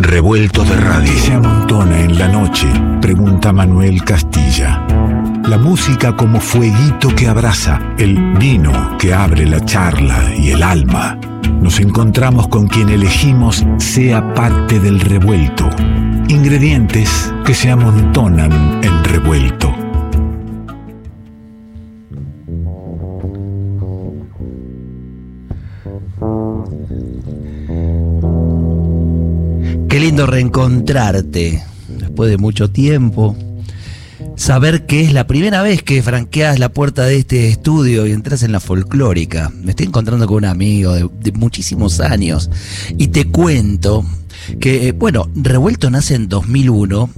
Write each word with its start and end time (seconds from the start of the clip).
Revuelto 0.00 0.62
de 0.62 0.76
radio. 0.76 1.12
se 1.12 1.32
amontona 1.32 1.98
en 1.98 2.16
la 2.20 2.28
noche? 2.28 2.68
Pregunta 3.00 3.52
Manuel 3.52 4.04
Castilla. 4.04 4.86
La 5.44 5.58
música 5.58 6.14
como 6.14 6.40
fueguito 6.40 7.08
que 7.16 7.26
abraza, 7.26 7.80
el 7.98 8.34
vino 8.34 8.96
que 8.96 9.12
abre 9.12 9.44
la 9.44 9.60
charla 9.64 10.32
y 10.36 10.50
el 10.50 10.62
alma. 10.62 11.18
Nos 11.60 11.80
encontramos 11.80 12.46
con 12.46 12.68
quien 12.68 12.90
elegimos 12.90 13.66
sea 13.78 14.34
parte 14.34 14.78
del 14.78 15.00
revuelto. 15.00 15.68
Ingredientes 16.28 17.34
que 17.44 17.54
se 17.54 17.68
amontonan 17.68 18.78
en 18.84 19.02
revuelto. 19.02 19.87
Reencontrarte 30.26 31.62
después 31.88 32.30
de 32.30 32.38
mucho 32.38 32.70
tiempo. 32.70 33.36
Saber 34.36 34.86
que 34.86 35.02
es 35.02 35.12
la 35.12 35.26
primera 35.26 35.62
vez 35.62 35.82
que 35.82 36.02
franqueas 36.02 36.58
la 36.58 36.68
puerta 36.68 37.04
de 37.04 37.16
este 37.16 37.48
estudio 37.48 38.06
y 38.06 38.12
entras 38.12 38.42
en 38.42 38.52
la 38.52 38.60
folclórica. 38.60 39.50
Me 39.62 39.70
estoy 39.70 39.86
encontrando 39.86 40.26
con 40.26 40.38
un 40.38 40.44
amigo 40.44 40.92
de, 40.92 41.08
de 41.20 41.32
muchísimos 41.32 42.00
años 42.00 42.50
y 42.96 43.08
te 43.08 43.26
cuento 43.26 44.04
que, 44.60 44.88
eh, 44.88 44.92
bueno, 44.92 45.28
Revuelto 45.34 45.90
nace 45.90 46.14
en 46.14 46.28
2001 46.28 47.10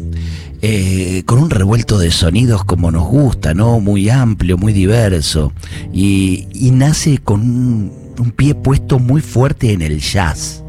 eh, 0.63 1.23
con 1.25 1.39
un 1.39 1.49
revuelto 1.49 1.99
de 1.99 2.11
sonidos 2.11 2.65
como 2.65 2.91
nos 2.91 3.09
gusta, 3.09 3.55
¿no? 3.55 3.81
Muy 3.81 4.11
amplio, 4.11 4.59
muy 4.59 4.75
diverso. 4.75 5.53
Y, 5.93 6.49
y 6.53 6.71
nace 6.71 7.19
con 7.19 7.41
un, 7.41 7.93
un 8.19 8.31
pie 8.33 8.55
puesto 8.55 8.99
muy 8.99 9.23
fuerte 9.23 9.73
en 9.73 9.81
el 9.81 10.01
jazz. 10.01 10.63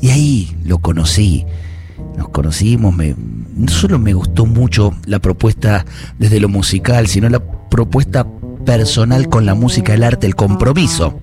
Y 0.00 0.10
ahí 0.10 0.56
lo 0.64 0.78
conocí. 0.78 1.46
Nos 2.16 2.28
conocimos, 2.30 2.94
me, 2.94 3.14
no 3.54 3.68
solo 3.68 3.98
me 3.98 4.14
gustó 4.14 4.46
mucho 4.46 4.94
la 5.06 5.18
propuesta 5.18 5.84
desde 6.18 6.40
lo 6.40 6.48
musical, 6.48 7.06
sino 7.06 7.28
la 7.28 7.40
propuesta 7.68 8.26
personal 8.64 9.28
con 9.28 9.46
la 9.46 9.54
música, 9.54 9.94
el 9.94 10.02
arte, 10.02 10.26
el 10.26 10.34
compromiso 10.34 11.18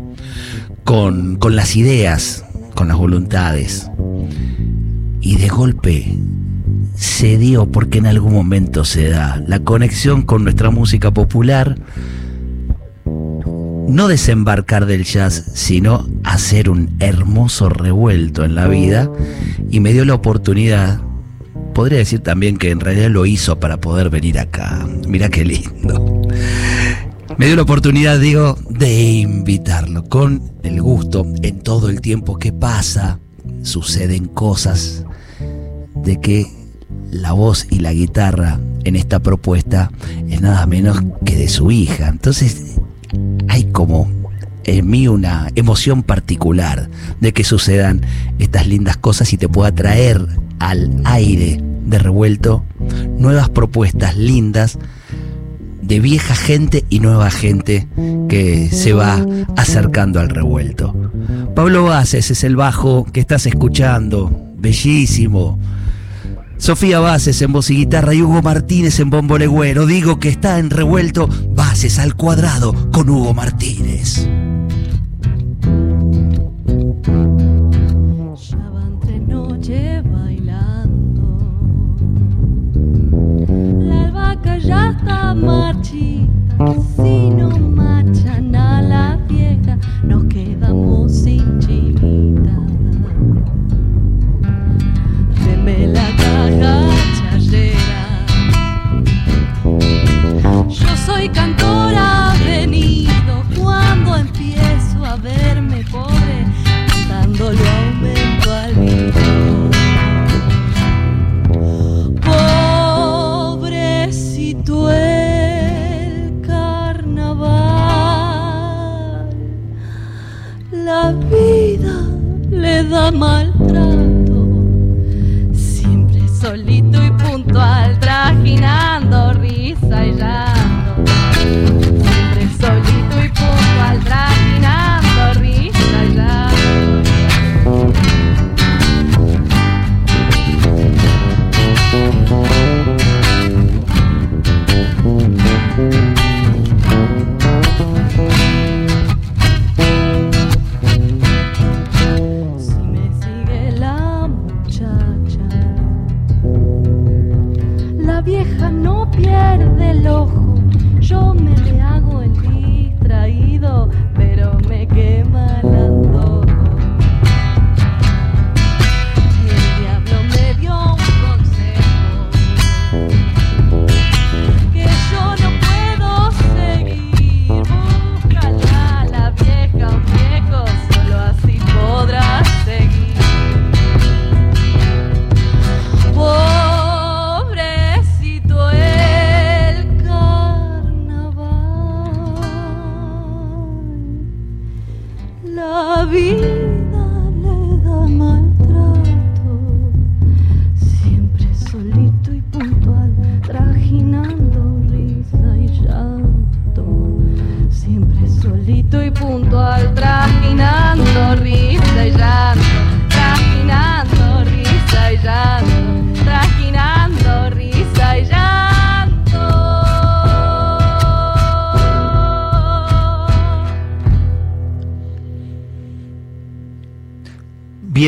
con, 0.83 1.37
con 1.37 1.55
las 1.55 1.75
ideas, 1.75 2.45
con 2.75 2.87
las 2.87 2.97
voluntades. 2.97 3.89
Y 5.21 5.37
de 5.37 5.47
golpe 5.47 6.17
se 6.95 7.37
dio 7.37 7.71
porque 7.71 7.97
en 7.97 8.07
algún 8.07 8.33
momento 8.33 8.85
se 8.85 9.09
da 9.09 9.41
la 9.47 9.59
conexión 9.59 10.23
con 10.23 10.43
nuestra 10.43 10.69
música 10.69 11.11
popular, 11.11 11.77
no 13.87 14.07
desembarcar 14.07 14.85
del 14.85 15.03
jazz, 15.03 15.43
sino 15.53 16.07
hacer 16.23 16.69
un 16.69 16.95
hermoso 16.99 17.69
revuelto 17.69 18.43
en 18.43 18.55
la 18.55 18.67
vida 18.67 19.09
y 19.69 19.79
me 19.79 19.93
dio 19.93 20.05
la 20.05 20.15
oportunidad, 20.15 21.01
podría 21.73 21.99
decir 21.99 22.19
también 22.21 22.57
que 22.57 22.71
en 22.71 22.79
realidad 22.79 23.09
lo 23.09 23.25
hizo 23.25 23.59
para 23.59 23.77
poder 23.77 24.09
venir 24.09 24.39
acá. 24.39 24.87
Mira 25.07 25.29
qué 25.29 25.45
lindo. 25.45 26.21
Me 27.37 27.47
dio 27.47 27.55
la 27.55 27.63
oportunidad, 27.63 28.19
digo, 28.19 28.57
de 28.69 29.01
invitarlo 29.01 30.03
con 30.05 30.51
el 30.63 30.81
gusto 30.81 31.25
en 31.41 31.61
todo 31.61 31.89
el 31.89 31.99
tiempo 31.99 32.37
que 32.37 32.53
pasa. 32.53 33.19
Suceden 33.63 34.25
cosas 34.25 35.03
de 35.95 36.19
que 36.19 36.45
la 37.11 37.31
voz 37.31 37.67
y 37.69 37.79
la 37.79 37.93
guitarra 37.93 38.59
en 38.83 38.95
esta 38.95 39.19
propuesta 39.19 39.91
es 40.29 40.41
nada 40.41 40.65
menos 40.67 41.01
que 41.25 41.35
de 41.35 41.47
su 41.47 41.71
hija. 41.71 42.07
Entonces 42.07 42.72
hay 43.53 43.65
como 43.65 44.09
en 44.63 44.89
mí 44.89 45.07
una 45.07 45.47
emoción 45.53 46.01
particular 46.01 46.89
de 47.19 47.33
que 47.33 47.43
sucedan 47.43 48.01
estas 48.39 48.65
lindas 48.65 48.97
cosas 48.97 49.31
y 49.31 49.37
te 49.37 49.47
pueda 49.47 49.71
traer 49.71 50.25
al 50.57 50.89
aire 51.03 51.61
de 51.85 51.99
revuelto 51.99 52.65
nuevas 53.19 53.49
propuestas 53.49 54.17
lindas 54.17 54.79
de 55.83 55.99
vieja 55.99 56.33
gente 56.33 56.83
y 56.89 56.99
nueva 56.99 57.29
gente 57.29 57.87
que 58.27 58.69
se 58.71 58.93
va 58.93 59.23
acercando 59.55 60.19
al 60.19 60.29
revuelto. 60.29 61.11
Pablo 61.53 61.83
Bases 61.83 62.31
es 62.31 62.43
el 62.43 62.55
bajo 62.55 63.05
que 63.05 63.19
estás 63.19 63.45
escuchando, 63.45 64.31
bellísimo. 64.57 65.59
Sofía 66.63 67.01
Bases 67.01 67.41
en 67.41 67.51
voz 67.51 67.69
y 67.71 67.75
guitarra 67.75 68.13
y 68.13 68.21
Hugo 68.21 68.41
Martínez 68.41 68.97
en 69.01 69.09
bombo 69.09 69.37
legüero. 69.37 69.85
Digo 69.85 70.17
que 70.17 70.29
está 70.29 70.59
en 70.59 70.69
revuelto 70.69 71.27
Bases 71.49 71.99
al 71.99 72.15
cuadrado 72.15 72.89
con 72.89 73.09
Hugo 73.09 73.33
Martínez. 73.33 74.29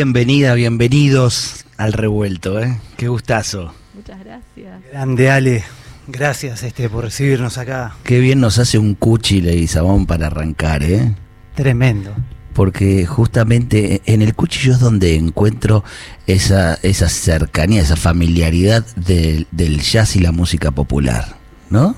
Bienvenida, 0.06 0.54
bienvenidos 0.54 1.66
al 1.78 1.92
revuelto, 1.92 2.60
¿eh? 2.62 2.80
Qué 2.96 3.08
gustazo. 3.08 3.74
Muchas 3.96 4.20
gracias. 4.24 4.84
Grande 4.92 5.32
Ale, 5.32 5.64
gracias 6.08 6.62
este 6.62 6.90
por 6.90 7.06
recibirnos 7.06 7.58
acá. 7.58 7.96
Qué 8.04 8.20
bien 8.20 8.40
nos 8.40 8.60
hace 8.60 8.78
un 8.78 8.94
cuchi 8.94 9.42
Leguizamón 9.42 10.06
para 10.06 10.28
arrancar, 10.28 10.84
¿eh? 10.84 11.16
Tremendo. 11.56 12.14
Porque 12.54 13.08
justamente 13.08 14.04
en 14.06 14.22
el 14.22 14.36
cuchillo 14.36 14.74
es 14.74 14.80
donde 14.80 15.16
encuentro 15.16 15.84
esa, 16.28 16.76
esa 16.84 17.10
cercanía, 17.10 17.82
esa 17.82 17.96
familiaridad 17.96 18.86
del, 18.96 19.48
del 19.50 19.82
jazz 19.82 20.16
y 20.16 20.20
la 20.20 20.32
música 20.32 20.70
popular, 20.70 21.36
¿no? 21.72 21.96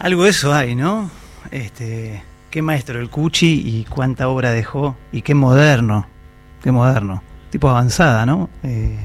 Algo 0.00 0.24
de 0.24 0.30
eso 0.30 0.52
hay, 0.52 0.74
¿no? 0.74 1.12
Este, 1.52 2.24
qué 2.50 2.60
maestro 2.60 2.98
el 2.98 3.08
Cuchi 3.08 3.62
y 3.64 3.84
cuánta 3.88 4.28
obra 4.28 4.50
dejó 4.50 4.96
y 5.12 5.22
qué 5.22 5.34
moderno, 5.34 6.08
qué 6.64 6.72
moderno, 6.72 7.22
tipo 7.50 7.68
avanzada, 7.68 8.24
¿no? 8.24 8.48
Eh, 8.62 8.96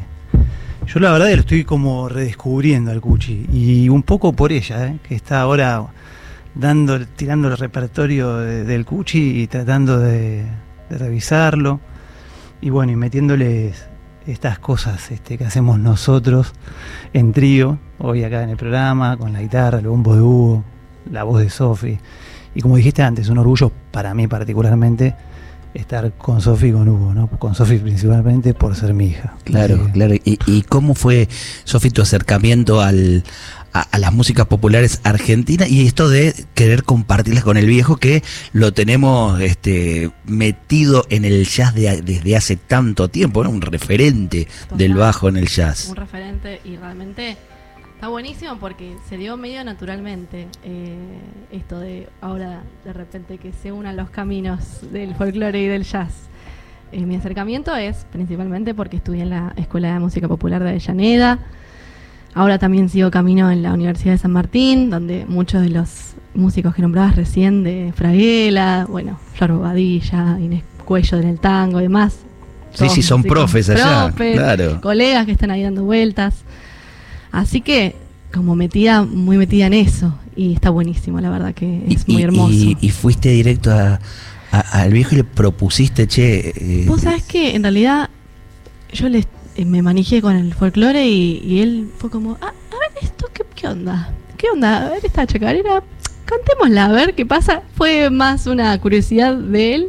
yo 0.88 1.00
la 1.02 1.12
verdad 1.12 1.28
lo 1.34 1.42
estoy 1.42 1.66
como 1.66 2.08
redescubriendo 2.08 2.90
al 2.90 3.02
Cuchi 3.02 3.48
y 3.52 3.90
un 3.90 4.02
poco 4.04 4.32
por 4.32 4.54
ella, 4.54 4.88
¿eh? 4.88 5.00
que 5.04 5.14
está 5.14 5.42
ahora 5.42 5.84
dando, 6.56 7.06
tirando 7.06 7.50
el 7.50 7.58
repertorio 7.58 8.38
de- 8.38 8.64
del 8.64 8.86
Cuchi 8.86 9.42
y 9.42 9.48
tratando 9.48 10.00
de, 10.00 10.46
de 10.90 10.98
revisarlo 10.98 11.82
y 12.62 12.70
bueno, 12.70 12.94
y 12.94 12.96
metiéndoles 12.96 13.88
estas 14.26 14.58
cosas 14.60 15.12
este, 15.12 15.38
que 15.38 15.44
hacemos 15.46 15.78
nosotros 15.80 16.54
en 17.12 17.34
trío, 17.34 17.78
hoy 17.98 18.24
acá 18.24 18.42
en 18.44 18.52
el 18.52 18.58
programa, 18.58 19.18
con 19.18 19.34
la 19.34 19.42
guitarra, 19.42 19.80
el 19.80 19.88
bombo 19.88 20.16
de 20.16 20.22
Hugo, 20.22 20.64
la 21.12 21.24
voz 21.24 21.42
de 21.42 21.50
Sofi. 21.50 22.00
Y 22.56 22.62
como 22.62 22.78
dijiste 22.78 23.04
antes, 23.04 23.28
un 23.30 23.38
orgullo 23.38 23.70
para 23.92 24.14
mí 24.14 24.28
particularmente 24.28 25.14
estar 25.74 26.12
con 26.13 26.42
Sofi 26.42 26.68
y 26.68 26.71
con 26.71 26.88
Hugo, 26.88 27.13
¿no? 27.13 27.27
Con 27.30 27.56
Sofi 27.56 27.77
principalmente 27.77 28.54
por 28.54 28.75
ser 28.75 28.94
mi 28.94 29.07
hija. 29.07 29.36
Claro, 29.44 29.86
que- 29.86 29.92
claro. 29.92 30.13
¿Y, 30.16 30.39
y 30.48 30.62
cómo 30.63 30.95
fue, 30.95 31.27
Sofi, 31.63 31.89
tu 31.92 32.01
acercamiento 32.01 32.81
al, 32.81 33.24
a, 33.74 33.81
a 33.81 34.00
las 34.00 34.12
músicas 34.13 34.48
populares 34.48 35.00
argentinas 35.04 35.69
y 35.69 35.86
esto 35.86 36.10
de 36.10 36.33
querer 36.56 36.83
compartirlas 36.83 37.44
con 37.44 37.56
el 37.57 37.68
viejo 37.68 37.98
que 37.98 38.24
lo 38.51 38.74
tenemos 38.74 39.39
este, 39.42 40.12
metido 40.25 41.06
en 41.10 41.24
el 41.25 41.45
jazz 41.45 41.75
de- 41.75 42.01
desde 42.01 42.36
hace 42.36 42.56
tanto 42.56 43.10
tiempo, 43.10 43.44
¿no? 43.44 43.50
un 43.51 43.62
referente 43.62 44.48
del 44.75 44.95
bajo 44.95 45.30
en 45.30 45.38
el 45.38 45.48
jazz? 45.48 45.88
Un 45.89 45.95
referente 45.98 46.62
y 46.65 46.77
realmente 46.77 47.38
está 48.00 48.07
buenísimo 48.07 48.56
porque 48.62 48.96
se 49.10 49.18
dio 49.18 49.36
medio 49.36 49.62
naturalmente 49.66 50.48
eh, 50.63 50.96
esto 51.51 51.81
de 51.81 52.07
ahora 52.22 52.63
de 52.86 52.94
repente 52.94 53.38
que 53.38 53.51
se 53.51 53.74
unan 53.74 53.98
los 53.98 54.10
caminos 54.10 54.90
del 54.90 55.13
folclore 55.16 55.62
y 55.62 55.68
del 55.68 55.84
jazz. 55.84 56.30
Eh, 56.94 57.06
mi 57.06 57.18
acercamiento 57.18 57.75
es 57.75 58.06
principalmente 58.10 58.74
porque 58.74 58.96
estudié 58.96 59.24
en 59.24 59.31
la 59.31 59.54
Escuela 59.57 59.92
de 59.92 60.00
Música 60.00 60.30
Popular 60.30 60.63
de 60.63 60.69
Avellaneda. 60.69 61.40
Ahora 62.34 62.57
también 62.57 62.88
sigo 62.88 63.12
camino 63.12 63.51
en 63.51 63.63
la 63.63 63.74
Universidad 63.74 64.13
de 64.13 64.19
San 64.19 64.31
Martín, 64.31 64.90
donde 64.90 65.25
muchos 65.28 65.62
de 65.62 65.68
los 65.68 66.13
músicos 66.34 66.74
que 66.75 66.81
nombrabas 66.81 67.18
recién, 67.18 67.66
de 67.66 67.92
Fraguela, 67.94 68.86
bueno, 68.88 69.19
Flor 69.34 69.51
Bobadilla, 69.51 70.38
Inés 70.40 70.63
Cuello 70.86 71.18
en 71.18 71.28
el 71.28 71.40
tango 71.42 71.81
y 71.81 71.84
demás. 71.84 72.19
Sí, 72.74 72.88
sí, 72.88 73.01
son 73.01 73.24
profes 73.24 73.69
allá, 73.69 74.07
profes, 74.07 74.38
claro. 74.38 74.80
colegas 74.80 75.25
que 75.25 75.34
están 75.34 75.51
ahí 75.51 75.63
dando 75.63 75.84
vueltas. 75.84 76.46
Así 77.31 77.62
que, 77.62 77.96
como 78.34 78.56
metida, 78.56 79.04
muy 79.04 79.38
metida 79.38 79.68
en 79.68 79.74
eso. 79.74 80.18
Y 80.36 80.54
está 80.54 80.70
buenísimo, 80.70 81.20
la 81.20 81.30
verdad 81.30 81.54
que 81.54 81.84
es 81.88 82.04
Y- 82.08 82.14
muy 82.14 82.24
hermoso. 82.24 82.54
Y, 82.54 82.78
y 82.81 82.90
fuiste 82.90 83.30
directo 83.30 83.72
a- 83.72 84.00
a- 84.52 84.81
al 84.81 84.94
viejo 84.94 85.14
y 85.14 85.18
le 85.18 85.24
propusiste, 85.24 86.08
che. 86.08 86.54
eh, 86.56 86.86
Vos 86.88 87.02
sabés 87.02 87.24
que 87.24 87.56
en 87.56 87.64
realidad 87.64 88.10
yo 88.94 89.10
le, 89.10 89.26
eh, 89.56 89.66
me 89.66 89.81
manejé 89.81 90.22
con 90.22 90.36
el 90.36 90.54
folclore 90.54 91.06
y, 91.08 91.42
y 91.46 91.60
él 91.60 91.90
fue 91.98 92.10
como, 92.10 92.38
ah, 92.42 92.48
a 92.72 92.80
ver 92.80 93.04
esto, 93.04 93.28
¿qué, 93.34 93.44
qué 93.56 93.68
onda? 93.68 94.14
¿Qué 94.38 94.48
onda? 94.54 94.88
A 94.88 94.90
ver 94.92 95.06
esta 95.06 95.28
chacarera, 95.28 95.84
cantémosla, 96.25 96.86
a 96.86 96.92
ver 96.94 97.14
qué 97.16 97.25
pasa. 97.25 97.62
Fue 97.75 98.10
más 98.10 98.48
una 98.48 98.80
curiosidad 98.80 99.36
de 99.36 99.75
él. 99.75 99.88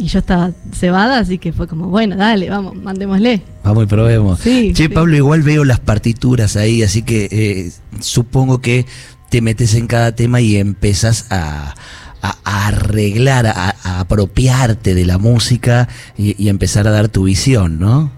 Y 0.00 0.06
yo 0.06 0.20
estaba 0.20 0.50
cebada, 0.72 1.18
así 1.18 1.36
que 1.38 1.52
fue 1.52 1.68
como, 1.68 1.88
bueno, 1.88 2.16
dale, 2.16 2.48
vamos, 2.48 2.74
mandémosle. 2.74 3.42
Vamos 3.62 3.84
y 3.84 3.86
probemos. 3.86 4.40
Sí, 4.40 4.72
che, 4.74 4.84
sí. 4.84 4.88
Pablo, 4.88 5.14
igual 5.16 5.42
veo 5.42 5.64
las 5.64 5.78
partituras 5.80 6.56
ahí, 6.56 6.82
así 6.82 7.02
que 7.02 7.28
eh, 7.30 7.70
supongo 8.00 8.60
que 8.62 8.86
te 9.28 9.42
metes 9.42 9.74
en 9.74 9.86
cada 9.86 10.12
tema 10.14 10.40
y 10.40 10.56
empezás 10.56 11.26
a, 11.30 11.74
a- 12.22 12.36
a 12.44 12.66
arreglar, 12.68 13.46
a, 13.46 13.74
a 13.82 14.00
apropiarte 14.00 14.94
de 14.94 15.04
la 15.04 15.18
música 15.18 15.86
y, 16.16 16.34
y 16.42 16.48
empezar 16.48 16.88
a 16.88 16.90
dar 16.90 17.08
tu 17.10 17.24
visión, 17.24 17.78
¿no? 17.78 18.10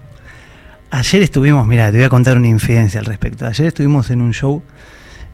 Ayer 0.89 1.21
estuvimos, 1.23 1.67
mira, 1.67 1.91
te 1.91 1.97
voy 1.97 2.05
a 2.05 2.09
contar 2.09 2.37
una 2.37 2.47
infidencia 2.47 2.99
al 3.01 3.05
respecto. 3.07 3.45
Ayer 3.45 3.67
estuvimos 3.67 4.09
en 4.09 4.21
un 4.21 4.31
show, 4.33 4.61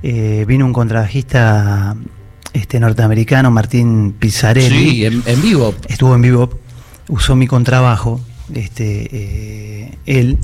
eh, 0.01 0.45
vino 0.47 0.65
un 0.65 0.73
contrabajista 0.73 1.95
este, 2.53 2.79
norteamericano, 2.79 3.51
Martín 3.51 4.13
Pizzarelli. 4.13 4.89
Sí, 4.89 5.05
en, 5.05 5.23
en 5.25 5.41
vivo. 5.41 5.75
estuvo 5.87 6.15
en 6.15 6.21
vivo, 6.21 6.59
usó 7.07 7.35
mi 7.35 7.47
contrabajo, 7.47 8.21
este, 8.53 9.09
eh, 9.11 9.97
él, 10.05 10.37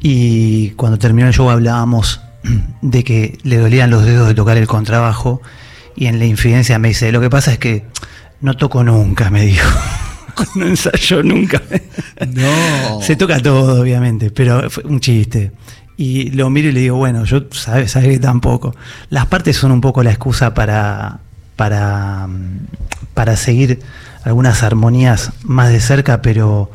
y 0.00 0.70
cuando 0.70 0.98
terminó 0.98 1.28
el 1.28 1.34
show 1.34 1.48
hablábamos 1.50 2.20
de 2.82 3.04
que 3.04 3.38
le 3.42 3.58
dolían 3.58 3.90
los 3.90 4.04
dedos 4.04 4.28
de 4.28 4.34
tocar 4.34 4.56
el 4.56 4.66
contrabajo, 4.66 5.40
y 5.96 6.06
en 6.06 6.18
la 6.18 6.26
infidencia 6.26 6.78
me 6.78 6.88
dice, 6.88 7.12
lo 7.12 7.20
que 7.20 7.30
pasa 7.30 7.52
es 7.52 7.58
que 7.58 7.84
no 8.40 8.56
toco 8.56 8.82
nunca, 8.82 9.30
me 9.30 9.42
dijo. 9.42 9.70
no 10.56 10.66
ensayo 10.66 11.22
nunca. 11.22 11.62
No. 12.28 13.00
Se 13.00 13.16
toca 13.16 13.40
todo, 13.40 13.80
obviamente, 13.80 14.30
pero 14.30 14.68
fue 14.70 14.84
un 14.84 15.00
chiste. 15.00 15.52
Y 15.96 16.30
lo 16.30 16.50
miro 16.50 16.68
y 16.68 16.72
le 16.72 16.80
digo, 16.80 16.96
bueno, 16.96 17.24
yo 17.24 17.44
sabes, 17.52 17.92
sabes 17.92 18.08
que 18.08 18.18
tampoco. 18.18 18.74
Las 19.10 19.26
partes 19.26 19.56
son 19.56 19.70
un 19.70 19.80
poco 19.80 20.02
la 20.02 20.10
excusa 20.10 20.52
para, 20.52 21.20
para, 21.56 22.28
para 23.14 23.36
seguir 23.36 23.80
algunas 24.24 24.62
armonías 24.62 25.32
más 25.42 25.70
de 25.70 25.80
cerca, 25.80 26.22
pero 26.22 26.70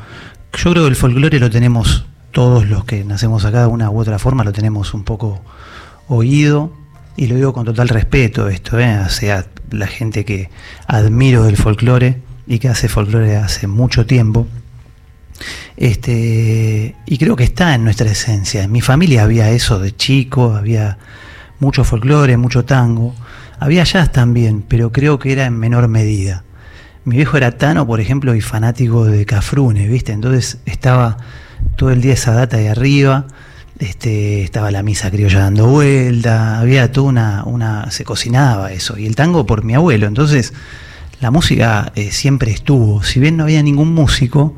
yo 0.56 0.70
creo 0.72 0.84
que 0.84 0.90
el 0.90 0.96
folclore 0.96 1.38
lo 1.38 1.50
tenemos 1.50 2.06
todos 2.32 2.66
los 2.66 2.84
que 2.84 3.04
nacemos 3.04 3.44
acá 3.44 3.62
de 3.62 3.66
una 3.66 3.90
u 3.90 3.98
otra 3.98 4.18
forma, 4.18 4.44
lo 4.44 4.52
tenemos 4.52 4.94
un 4.94 5.04
poco 5.04 5.42
oído. 6.08 6.72
Y 7.16 7.26
lo 7.26 7.34
digo 7.34 7.52
con 7.52 7.66
total 7.66 7.88
respeto 7.88 8.48
esto, 8.48 8.78
¿eh? 8.78 8.98
sea, 9.08 9.44
la 9.70 9.86
gente 9.86 10.24
que 10.24 10.48
admiro 10.86 11.44
del 11.44 11.56
folclore 11.56 12.22
y 12.46 12.58
que 12.58 12.68
hace 12.68 12.88
folclore 12.88 13.36
hace 13.36 13.66
mucho 13.66 14.06
tiempo. 14.06 14.46
Este, 15.76 16.94
y 17.06 17.18
creo 17.18 17.36
que 17.36 17.44
está 17.44 17.74
en 17.74 17.84
nuestra 17.84 18.10
esencia. 18.10 18.62
En 18.62 18.72
mi 18.72 18.80
familia 18.80 19.24
había 19.24 19.50
eso 19.50 19.78
de 19.78 19.94
chico, 19.94 20.54
había 20.54 20.98
mucho 21.58 21.84
folclore, 21.84 22.36
mucho 22.36 22.64
tango. 22.64 23.14
Había 23.60 23.84
jazz 23.84 24.10
también, 24.10 24.64
pero 24.66 24.90
creo 24.90 25.18
que 25.18 25.32
era 25.32 25.44
en 25.44 25.58
menor 25.58 25.86
medida. 25.86 26.44
Mi 27.04 27.16
viejo 27.16 27.36
era 27.36 27.58
tano, 27.58 27.86
por 27.86 28.00
ejemplo, 28.00 28.34
y 28.34 28.40
fanático 28.40 29.04
de 29.04 29.26
Cafrune, 29.26 29.86
¿viste? 29.86 30.12
Entonces 30.12 30.58
estaba 30.64 31.18
todo 31.76 31.90
el 31.90 32.00
día 32.00 32.14
esa 32.14 32.32
data 32.32 32.56
de 32.56 32.70
arriba. 32.70 33.26
Este, 33.78 34.42
estaba 34.42 34.70
la 34.70 34.82
misa 34.82 35.10
criolla 35.10 35.40
dando 35.40 35.66
vuelta, 35.66 36.58
había 36.58 36.90
toda 36.90 37.08
una, 37.08 37.44
una, 37.44 37.90
se 37.90 38.04
cocinaba 38.04 38.72
eso, 38.72 38.98
y 38.98 39.06
el 39.06 39.16
tango 39.16 39.46
por 39.46 39.64
mi 39.64 39.74
abuelo, 39.74 40.06
entonces 40.06 40.52
la 41.18 41.30
música 41.30 41.90
eh, 41.96 42.10
siempre 42.12 42.50
estuvo, 42.50 43.02
si 43.02 43.20
bien 43.20 43.38
no 43.38 43.44
había 43.44 43.62
ningún 43.62 43.94
músico, 43.94 44.54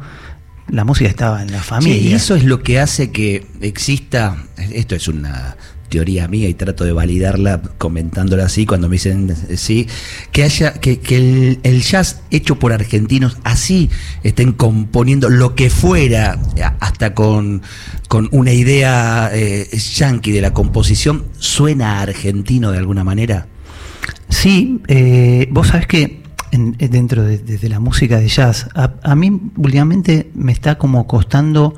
la 0.68 0.85
música 0.85 1.09
estaba 1.09 1.40
en 1.40 1.52
la 1.52 1.62
familia. 1.62 2.11
y 2.11 2.14
eso 2.14 2.35
es 2.35 2.42
lo 2.42 2.64
que 2.64 2.80
hace 2.80 3.12
que 3.12 3.47
exista, 3.61 4.38
esto 4.56 4.97
es 4.97 5.06
una 5.06 5.56
teoría 5.92 6.26
mía 6.26 6.49
y 6.49 6.54
trato 6.54 6.84
de 6.84 6.92
validarla 6.92 7.61
comentándola 7.76 8.46
así 8.46 8.64
cuando 8.64 8.88
me 8.88 8.94
dicen 8.94 9.34
eh, 9.50 9.56
sí, 9.58 9.87
que 10.32 10.42
haya, 10.44 10.72
que, 10.72 10.99
el, 11.62 11.82
jazz 11.82 12.22
hecho 12.30 12.58
por 12.58 12.72
argentinos 12.72 13.37
así 13.44 13.90
estén 14.22 14.52
componiendo 14.52 15.28
lo 15.28 15.54
que 15.54 15.68
fuera, 15.68 16.38
a- 16.64 16.75
hasta 16.80 17.12
con, 17.14 17.61
con 18.08 18.28
una 18.32 18.52
idea 18.52 19.30
eh, 19.34 19.68
yankee 19.76 20.32
de 20.32 20.40
la 20.40 20.54
composición, 20.54 21.25
suena 21.38 22.00
argentino 22.00 22.70
de 22.72 22.78
alguna 22.78 23.04
manera. 23.04 23.46
Sí, 24.30 24.80
eh, 24.88 25.46
vos 25.50 25.68
sabés 25.68 25.87
que 25.87 26.22
en- 26.52 26.75
eh, 26.78 26.88
dentro 26.88 27.22
de, 27.22 27.37
de- 27.38 27.58
de 27.58 27.68
la 27.68 27.80
música 27.80 28.18
de 28.18 28.28
jazz, 28.28 28.68
a, 28.75 28.94
a 29.02 29.14
mí 29.14 29.30
últimamente 29.56 30.30
me 30.34 30.52
está 30.52 30.76
como 30.78 31.06
costando 31.06 31.75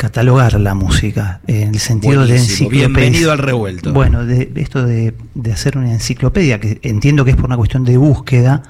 catalogar 0.00 0.58
la 0.58 0.72
música, 0.72 1.42
en 1.46 1.74
el 1.74 1.78
sentido 1.78 2.26
de 2.26 2.38
enciclopedia. 2.38 2.88
bienvenido 2.88 3.32
al 3.32 3.38
revuelto. 3.38 3.92
Bueno, 3.92 4.24
de, 4.24 4.46
de 4.46 4.62
esto 4.62 4.82
de, 4.82 5.12
de 5.34 5.52
hacer 5.52 5.76
una 5.76 5.92
enciclopedia, 5.92 6.58
que 6.58 6.78
entiendo 6.82 7.22
que 7.22 7.32
es 7.32 7.36
por 7.36 7.44
una 7.44 7.58
cuestión 7.58 7.84
de 7.84 7.98
búsqueda, 7.98 8.62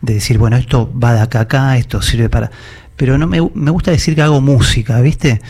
de 0.00 0.14
decir, 0.14 0.38
bueno, 0.38 0.56
esto 0.56 0.88
va 0.96 1.12
de 1.12 1.22
acá 1.22 1.40
a 1.40 1.42
acá, 1.42 1.76
esto 1.76 2.00
sirve 2.02 2.28
para... 2.28 2.52
Pero 2.94 3.18
no 3.18 3.26
me, 3.26 3.40
me 3.54 3.72
gusta 3.72 3.90
decir 3.90 4.14
que 4.14 4.22
hago 4.22 4.40
música, 4.40 5.00
¿viste? 5.00 5.40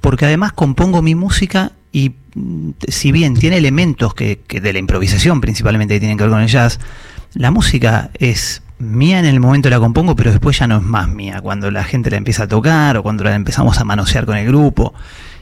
Porque 0.00 0.24
además 0.24 0.52
compongo 0.52 1.02
mi 1.02 1.16
música 1.16 1.72
y 1.90 2.12
si 2.86 3.10
bien 3.10 3.34
tiene 3.34 3.56
elementos 3.56 4.14
que, 4.14 4.42
que 4.46 4.60
de 4.60 4.72
la 4.72 4.78
improvisación 4.78 5.40
principalmente 5.40 5.94
que 5.94 6.00
tienen 6.00 6.16
que 6.16 6.22
ver 6.22 6.30
con 6.30 6.42
el 6.42 6.48
jazz, 6.48 6.78
la 7.34 7.50
música 7.50 8.10
es 8.20 8.62
mía 8.78 9.18
en 9.18 9.24
el 9.24 9.40
momento 9.40 9.70
la 9.70 9.78
compongo, 9.78 10.14
pero 10.16 10.30
después 10.30 10.58
ya 10.58 10.66
no 10.66 10.76
es 10.78 10.82
más 10.82 11.08
mía, 11.08 11.40
cuando 11.40 11.70
la 11.70 11.84
gente 11.84 12.10
la 12.10 12.16
empieza 12.18 12.44
a 12.44 12.48
tocar 12.48 12.96
o 12.96 13.02
cuando 13.02 13.24
la 13.24 13.34
empezamos 13.34 13.78
a 13.78 13.84
manosear 13.84 14.26
con 14.26 14.36
el 14.36 14.46
grupo. 14.46 14.92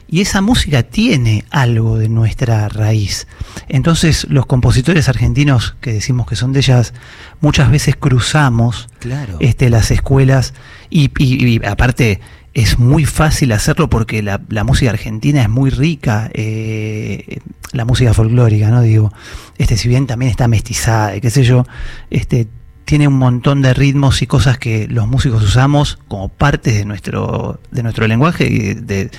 Y 0.07 0.21
esa 0.21 0.39
música 0.39 0.83
tiene 0.83 1.45
algo 1.49 1.97
de 1.97 2.09
nuestra 2.09 2.69
raíz. 2.69 3.27
Entonces 3.67 4.27
los 4.29 4.45
compositores 4.45 5.09
argentinos 5.09 5.75
que 5.81 5.91
decimos 5.93 6.27
que 6.27 6.35
son 6.35 6.53
de 6.53 6.59
ellas, 6.59 6.93
muchas 7.41 7.71
veces 7.71 7.95
cruzamos 7.95 8.87
Claro. 8.99 9.37
este, 9.39 9.69
las 9.71 9.89
escuelas 9.89 10.53
y, 10.91 11.09
y- 11.17 11.55
y 11.57 11.65
aparte 11.65 12.21
es 12.53 12.77
muy 12.79 13.05
fácil 13.05 13.51
hacerlo 13.51 13.89
porque 13.89 14.21
la, 14.21 14.39
la 14.47 14.63
música 14.63 14.91
argentina 14.91 15.41
es 15.41 15.49
muy 15.49 15.71
rica, 15.71 16.29
eh, 16.33 17.39
la 17.73 17.83
música 17.83 18.13
folclórica, 18.13 18.69
¿no? 18.69 18.81
Digo, 18.81 19.11
este, 19.57 19.75
si 19.75 19.89
bien 19.89 20.05
también 20.07 20.29
está 20.31 20.47
mestizada 20.47 21.19
qué 21.19 21.29
sé 21.31 21.43
yo, 21.43 21.65
este, 22.11 22.47
tiene 22.85 23.07
un 23.07 23.17
montón 23.17 23.61
de 23.63 23.73
ritmos 23.73 24.21
y 24.21 24.27
cosas 24.27 24.57
que 24.59 24.87
los 24.87 25.07
músicos 25.07 25.43
usamos 25.43 25.97
como 26.07 26.29
parte 26.29 26.71
de 26.71 26.85
nuestro, 26.85 27.59
de 27.71 27.81
nuestro 27.83 28.07
lenguaje 28.07 28.45
y 28.47 28.73
de, 28.75 29.09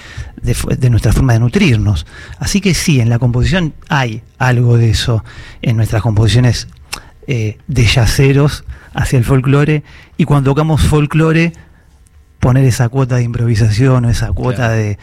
de 0.40 0.56
de 0.78 0.90
nuestra 0.90 1.12
forma 1.12 1.32
de 1.32 1.40
nutrirnos. 1.40 2.06
Así 2.38 2.60
que 2.60 2.74
sí, 2.74 3.00
en 3.00 3.08
la 3.08 3.18
composición 3.18 3.74
hay 3.88 4.22
algo 4.38 4.76
de 4.78 4.90
eso 4.90 5.24
en 5.62 5.76
nuestras 5.76 6.02
composiciones 6.02 6.68
eh, 7.26 7.58
de 7.66 7.84
yaceros 7.84 8.64
hacia 8.94 9.18
el 9.18 9.24
folclore 9.24 9.82
y 10.16 10.24
cuando 10.24 10.50
tocamos 10.52 10.82
folclore 10.82 11.52
poner 12.38 12.64
esa 12.64 12.88
cuota 12.88 13.16
de 13.16 13.24
improvisación 13.24 14.04
o 14.04 14.10
esa 14.10 14.28
cuota 14.32 14.56
Claro. 14.68 14.74
de, 14.74 14.98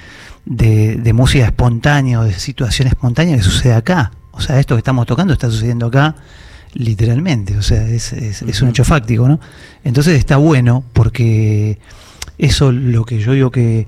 de- 0.46 0.96
de 0.96 1.14
música 1.14 1.46
espontánea 1.46 2.22
o 2.22 2.24
de 2.24 2.34
situación 2.34 2.88
espontánea 2.88 3.36
que 3.36 3.44
sucede 3.44 3.74
acá. 3.74 4.12
O 4.32 4.40
sea, 4.40 4.60
esto 4.60 4.76
que 4.76 4.80
estamos 4.80 5.06
tocando 5.06 5.34
está 5.34 5.50
sucediendo 5.50 5.88
acá 5.88 6.16
literalmente, 6.74 7.58
o 7.58 7.62
sea, 7.62 7.88
es, 7.88 8.14
es- 8.14 8.42
es 8.42 8.62
un 8.62 8.70
hecho 8.70 8.84
fáctico, 8.84 9.28
¿no? 9.28 9.40
Entonces 9.84 10.18
está 10.18 10.38
bueno 10.38 10.84
porque 10.94 11.78
eso 12.38 12.72
lo 12.72 13.06
que 13.06 13.20
yo 13.20 13.34
digo 13.34 13.52
que, 13.52 13.88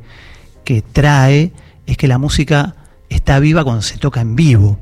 que 0.63 0.81
trae 0.81 1.51
es 1.87 1.97
que 1.97 2.07
la 2.07 2.17
música 2.17 2.75
está 3.09 3.39
viva 3.39 3.63
cuando 3.63 3.81
se 3.81 3.97
toca 3.97 4.21
en 4.21 4.35
vivo. 4.35 4.79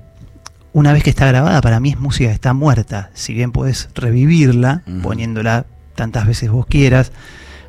Una 0.74 0.92
vez 0.92 1.04
que 1.04 1.10
está 1.12 1.28
grabada, 1.28 1.62
para 1.62 1.80
mí 1.80 1.92
es 1.92 2.00
música 2.00 2.30
que 2.30 2.34
está 2.36 2.54
muerta. 2.54 3.12
Si 3.14 3.34
bien 3.34 3.52
puedes 3.52 3.90
revivirla, 3.94 4.82
poniéndola 5.04 5.66
tantas 5.96 6.26
veces 6.26 6.50
vos 6.50 6.66
quieras, 6.66 7.12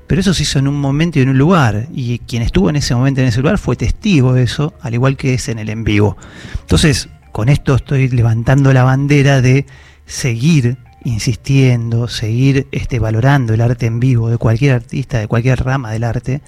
pero 0.06 0.20
eso 0.20 0.32
se 0.32 0.42
hizo 0.44 0.58
en 0.58 0.68
un 0.68 0.80
momento 0.80 1.18
y 1.18 1.22
en 1.22 1.28
un 1.28 1.38
lugar. 1.38 1.86
Y 1.94 2.18
quien 2.20 2.42
estuvo 2.42 2.70
en 2.70 2.76
ese 2.76 2.94
momento, 2.94 3.20
en 3.20 3.26
ese 3.26 3.40
lugar, 3.40 3.58
fue 3.58 3.76
testigo 3.76 4.32
de 4.32 4.44
eso, 4.44 4.72
al 4.80 4.94
igual 4.94 5.16
que 5.16 5.34
es 5.34 5.48
en 5.48 5.58
el 5.58 5.68
en 5.68 5.84
vivo. 5.84 6.16
Entonces, 6.62 7.08
con 7.32 7.48
esto 7.50 7.74
estoy 7.74 8.08
levantando 8.08 8.72
la 8.72 8.84
bandera 8.84 9.42
de 9.42 9.66
seguir 10.06 10.78
insistiendo, 11.04 12.08
seguir 12.08 12.66
este, 12.72 12.98
valorando 12.98 13.54
el 13.54 13.60
arte 13.60 13.86
en 13.86 14.00
vivo 14.00 14.30
de 14.30 14.38
cualquier 14.38 14.72
artista, 14.72 15.18
de 15.18 15.28
cualquier 15.28 15.62
rama 15.62 15.92
del 15.92 16.04
arte, 16.04 16.40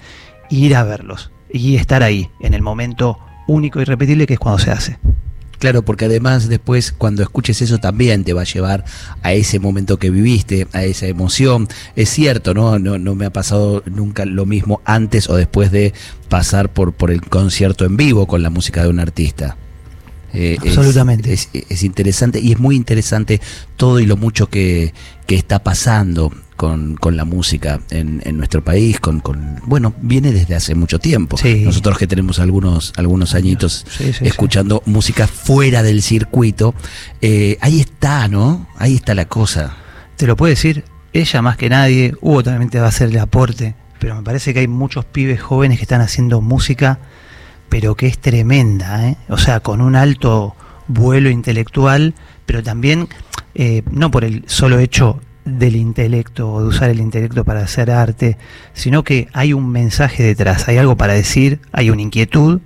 e 0.49 0.55
ir 0.55 0.75
a 0.75 0.83
verlos 0.83 1.31
y 1.51 1.75
estar 1.75 2.03
ahí, 2.03 2.29
en 2.39 2.53
el 2.53 2.61
momento 2.61 3.19
único 3.47 3.79
y 3.81 3.85
repetible 3.85 4.25
que 4.27 4.33
es 4.33 4.39
cuando 4.39 4.59
se 4.59 4.71
hace. 4.71 4.99
Claro, 5.59 5.81
porque 5.81 6.05
además 6.05 6.49
después 6.49 6.91
cuando 6.91 7.23
escuches 7.23 7.61
eso 7.63 7.79
también 7.79 8.23
te 8.23 8.33
va 8.33 8.41
a 8.41 8.45
llevar 8.45 8.85
a 9.23 9.33
ese 9.33 9.59
momento 9.59 9.97
que 9.97 10.11
viviste, 10.11 10.67
a 10.71 10.83
esa 10.83 11.07
emoción. 11.07 11.67
Es 11.95 12.09
cierto, 12.09 12.53
¿no? 12.53 12.77
No, 12.77 12.99
no 12.99 13.15
me 13.15 13.25
ha 13.25 13.31
pasado 13.31 13.81
nunca 13.87 14.25
lo 14.25 14.45
mismo 14.45 14.81
antes 14.85 15.29
o 15.29 15.35
después 15.35 15.71
de 15.71 15.93
pasar 16.29 16.71
por, 16.71 16.93
por 16.93 17.09
el 17.09 17.21
concierto 17.21 17.85
en 17.85 17.97
vivo 17.97 18.27
con 18.27 18.43
la 18.43 18.51
música 18.51 18.83
de 18.83 18.89
un 18.89 18.99
artista. 18.99 19.57
Eh, 20.33 20.57
Absolutamente. 20.59 21.33
Es, 21.33 21.49
es 21.53 21.83
interesante 21.83 22.39
y 22.39 22.51
es 22.51 22.59
muy 22.59 22.75
interesante 22.75 23.41
todo 23.75 23.99
y 23.99 24.05
lo 24.05 24.17
mucho 24.17 24.49
que, 24.49 24.93
que 25.25 25.35
está 25.35 25.59
pasando 25.63 26.31
con, 26.55 26.95
con 26.95 27.15
la 27.15 27.23
música 27.23 27.79
en, 27.91 28.21
en 28.25 28.37
nuestro 28.37 28.63
país, 28.63 28.99
con, 28.99 29.19
con 29.19 29.61
bueno, 29.65 29.93
viene 30.01 30.31
desde 30.31 30.55
hace 30.55 30.75
mucho 30.75 30.99
tiempo. 30.99 31.37
Sí. 31.37 31.61
Nosotros 31.63 31.97
que 31.97 32.07
tenemos 32.07 32.39
algunos, 32.39 32.93
algunos 32.97 33.35
añitos 33.35 33.85
Sí, 33.89 34.05
sí, 34.05 34.13
sí. 34.13 34.25
escuchando 34.27 34.81
música 34.85 35.27
fuera 35.27 35.83
del 35.83 36.01
circuito, 36.01 36.73
eh, 37.21 37.57
ahí 37.61 37.79
está, 37.79 38.27
¿no? 38.27 38.67
Ahí 38.77 38.95
está 38.95 39.13
la 39.15 39.25
cosa. 39.25 39.75
Te 40.17 40.27
lo 40.27 40.35
puede 40.35 40.53
decir 40.55 40.83
ella 41.13 41.41
más 41.41 41.57
que 41.57 41.69
nadie, 41.69 42.13
Hugo 42.21 42.43
también 42.43 42.69
te 42.69 42.79
va 42.79 42.87
a 42.87 42.89
hacer 42.89 43.09
el 43.09 43.17
aporte, 43.19 43.75
pero 43.99 44.15
me 44.15 44.23
parece 44.23 44.53
que 44.53 44.59
hay 44.59 44.67
muchos 44.67 45.05
pibes 45.05 45.41
jóvenes 45.41 45.77
que 45.77 45.83
están 45.83 46.01
haciendo 46.01 46.41
música, 46.41 46.99
pero 47.69 47.95
que 47.95 48.07
es 48.07 48.19
tremenda, 48.19 49.09
¿eh? 49.09 49.17
o 49.29 49.37
sea, 49.37 49.59
con 49.59 49.81
un 49.81 49.95
alto 49.95 50.55
vuelo 50.87 51.29
intelectual, 51.29 52.13
pero 52.45 52.63
también 52.63 53.07
eh, 53.55 53.83
no 53.91 54.11
por 54.11 54.23
el 54.23 54.43
solo 54.47 54.79
hecho 54.79 55.19
del 55.45 55.75
intelecto 55.75 56.51
o 56.51 56.61
de 56.61 56.67
usar 56.67 56.89
el 56.89 56.99
intelecto 56.99 57.43
para 57.43 57.61
hacer 57.61 57.89
arte, 57.91 58.37
sino 58.73 59.03
que 59.03 59.27
hay 59.33 59.53
un 59.53 59.69
mensaje 59.69 60.23
detrás, 60.23 60.67
hay 60.67 60.77
algo 60.77 60.97
para 60.97 61.13
decir, 61.13 61.59
hay 61.71 61.89
una 61.89 62.01
inquietud, 62.01 62.59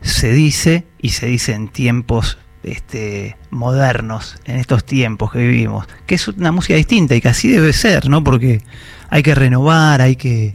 se 0.00 0.32
dice 0.32 0.84
y 1.00 1.10
se 1.10 1.26
dice 1.26 1.54
en 1.54 1.68
tiempos 1.68 2.38
este, 2.62 3.36
modernos, 3.50 4.36
en 4.44 4.56
estos 4.56 4.84
tiempos 4.84 5.32
que 5.32 5.38
vivimos, 5.38 5.86
que 6.06 6.14
es 6.14 6.28
una 6.28 6.52
música 6.52 6.74
distinta 6.74 7.14
y 7.14 7.20
que 7.20 7.28
así 7.28 7.48
debe 7.48 7.72
ser, 7.72 8.08
¿no? 8.08 8.22
Porque 8.22 8.62
hay 9.10 9.22
que 9.22 9.34
renovar, 9.34 10.00
hay 10.00 10.16
que 10.16 10.52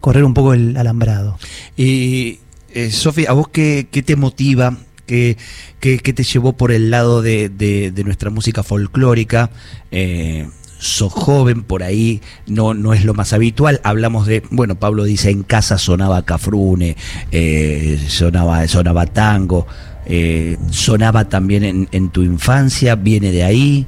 correr 0.00 0.24
un 0.24 0.34
poco 0.34 0.54
el 0.54 0.76
alambrado. 0.76 1.38
Y, 1.76 2.40
eh, 2.76 2.90
Sofía, 2.90 3.30
¿a 3.30 3.32
vos 3.32 3.48
qué, 3.48 3.88
qué 3.90 4.02
te 4.02 4.16
motiva? 4.16 4.76
¿Qué, 5.06 5.36
qué- 5.80 5.98
qué 5.98 6.12
te 6.12 6.24
llevó 6.24 6.52
por 6.54 6.72
el 6.72 6.90
lado 6.90 7.22
de, 7.22 7.48
de- 7.48 7.90
de 7.90 8.04
nuestra 8.04 8.30
música 8.30 8.62
folclórica? 8.62 9.50
Eh, 9.90 10.48
sos 10.78 11.12
joven 11.12 11.62
por 11.62 11.82
ahí, 11.82 12.20
no, 12.46 12.74
no 12.74 12.92
es 12.92 13.04
lo 13.04 13.14
más 13.14 13.32
habitual. 13.32 13.80
Hablamos 13.82 14.26
de, 14.26 14.42
bueno, 14.50 14.74
Pablo 14.74 15.04
dice, 15.04 15.30
en 15.30 15.42
casa 15.42 15.78
sonaba 15.78 16.22
cafrune, 16.24 16.96
eh, 17.32 17.98
sonaba, 18.08 18.66
sonaba 18.68 19.06
tango, 19.06 19.66
eh, 20.04 20.58
sonaba 20.70 21.28
también 21.28 21.64
en, 21.64 21.88
en 21.92 22.10
tu 22.10 22.22
infancia, 22.22 22.94
viene 22.94 23.32
de 23.32 23.42
ahí. 23.44 23.86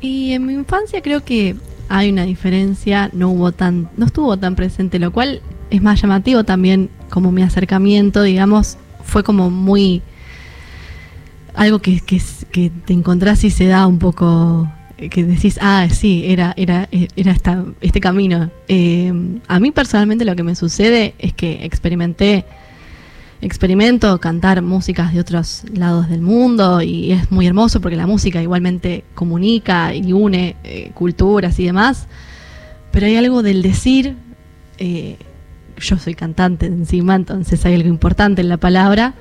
Y 0.00 0.32
en 0.32 0.46
mi 0.46 0.54
infancia 0.54 1.00
creo 1.02 1.22
que 1.24 1.54
hay 1.88 2.10
una 2.10 2.24
diferencia, 2.24 3.10
no 3.12 3.28
hubo 3.30 3.52
tan, 3.52 3.88
no 3.96 4.06
estuvo 4.06 4.36
tan 4.36 4.56
presente, 4.56 4.98
lo 4.98 5.12
cual 5.12 5.42
es 5.70 5.80
más 5.82 6.00
llamativo 6.02 6.42
también 6.44 6.90
como 7.10 7.32
mi 7.32 7.42
acercamiento, 7.42 8.22
digamos, 8.22 8.78
fue 9.04 9.22
como 9.22 9.50
muy 9.50 10.02
algo 11.54 11.80
que, 11.80 12.00
que, 12.00 12.70
te 12.86 12.92
encontrás 12.92 13.44
y 13.44 13.50
se 13.50 13.66
da 13.66 13.86
un 13.86 13.98
poco 13.98 14.68
eh, 14.98 15.08
que 15.08 15.24
decís, 15.24 15.58
ah, 15.60 15.86
sí, 15.90 16.22
era, 16.26 16.54
era, 16.56 16.88
eh, 16.92 17.08
era 17.16 17.32
esta, 17.32 17.64
este 17.80 18.00
camino. 18.00 18.50
Eh, 18.68 19.12
a 19.48 19.60
mí 19.60 19.70
personalmente 19.70 20.24
lo 20.24 20.36
que 20.36 20.42
me 20.42 20.54
sucede 20.54 21.14
es 21.18 21.32
que 21.32 21.64
experimenté 21.64 22.44
experimento 23.42 24.20
cantar 24.20 24.60
músicas 24.60 25.14
de 25.14 25.20
otros 25.20 25.64
lados 25.72 26.10
del 26.10 26.20
mundo 26.20 26.82
y 26.82 27.12
es 27.12 27.30
muy 27.30 27.46
hermoso 27.46 27.80
porque 27.80 27.96
la 27.96 28.06
música 28.06 28.42
igualmente 28.42 29.04
comunica 29.14 29.94
y 29.94 30.12
une 30.12 30.56
culturas 30.92 31.58
y 31.58 31.64
demás, 31.64 32.06
pero 32.90 33.06
hay 33.06 33.16
algo 33.16 33.42
del 33.42 33.62
decir, 33.62 34.14
yo 35.80 35.98
soy 35.98 36.14
cantante 36.14 36.66
encima, 36.66 37.14
entonces 37.14 37.64
hay 37.66 37.74
algo 37.74 37.88
importante 37.88 38.40
en 38.42 38.48
la 38.48 38.56
palabra 38.56 39.14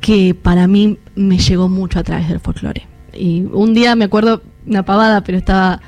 que 0.00 0.34
para 0.34 0.66
mí 0.66 0.98
me 1.14 1.38
llegó 1.38 1.68
mucho 1.68 1.98
a 1.98 2.02
través 2.04 2.28
del 2.28 2.40
folclore. 2.40 2.86
Y 3.12 3.42
un 3.52 3.74
día 3.74 3.96
me 3.96 4.04
acuerdo 4.04 4.42
una 4.66 4.84
pavada, 4.84 5.22
pero 5.24 5.38
estaba 5.38 5.80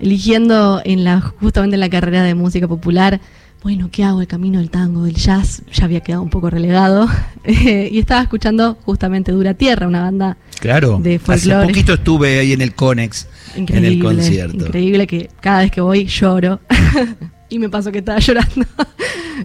eligiendo 0.00 0.80
en 0.84 1.04
la 1.04 1.20
justamente 1.20 1.74
en 1.74 1.80
la 1.80 1.88
carrera 1.88 2.22
de 2.22 2.34
música 2.34 2.68
popular, 2.68 3.20
bueno, 3.62 3.88
¿qué 3.90 4.04
hago? 4.04 4.20
El 4.20 4.26
camino 4.26 4.58
del 4.58 4.70
tango, 4.70 5.04
del 5.04 5.14
jazz, 5.14 5.62
ya 5.72 5.84
había 5.86 6.00
quedado 6.00 6.22
un 6.22 6.30
poco 6.30 6.50
relegado. 6.50 7.08
y 7.46 7.98
estaba 7.98 8.22
escuchando 8.22 8.76
justamente 8.84 9.32
Dura 9.32 9.54
Tierra, 9.54 9.86
una 9.88 10.02
banda 10.02 10.36
Claro, 10.60 10.98
De 11.02 11.16
hace 11.16 11.24
folclore. 11.24 11.66
poquito 11.68 11.94
estuve 11.94 12.38
ahí 12.40 12.52
en 12.52 12.60
el 12.62 12.74
Conex, 12.74 13.28
increíble. 13.56 13.88
en 13.88 13.94
el 13.94 14.02
concierto. 14.02 14.66
Increíble 14.66 15.06
que 15.06 15.30
cada 15.40 15.60
vez 15.60 15.70
que 15.70 15.80
voy 15.80 16.06
lloro. 16.06 16.60
y 17.48 17.58
me 17.58 17.68
pasó 17.68 17.92
que 17.92 17.98
estaba 17.98 18.18
llorando 18.20 18.66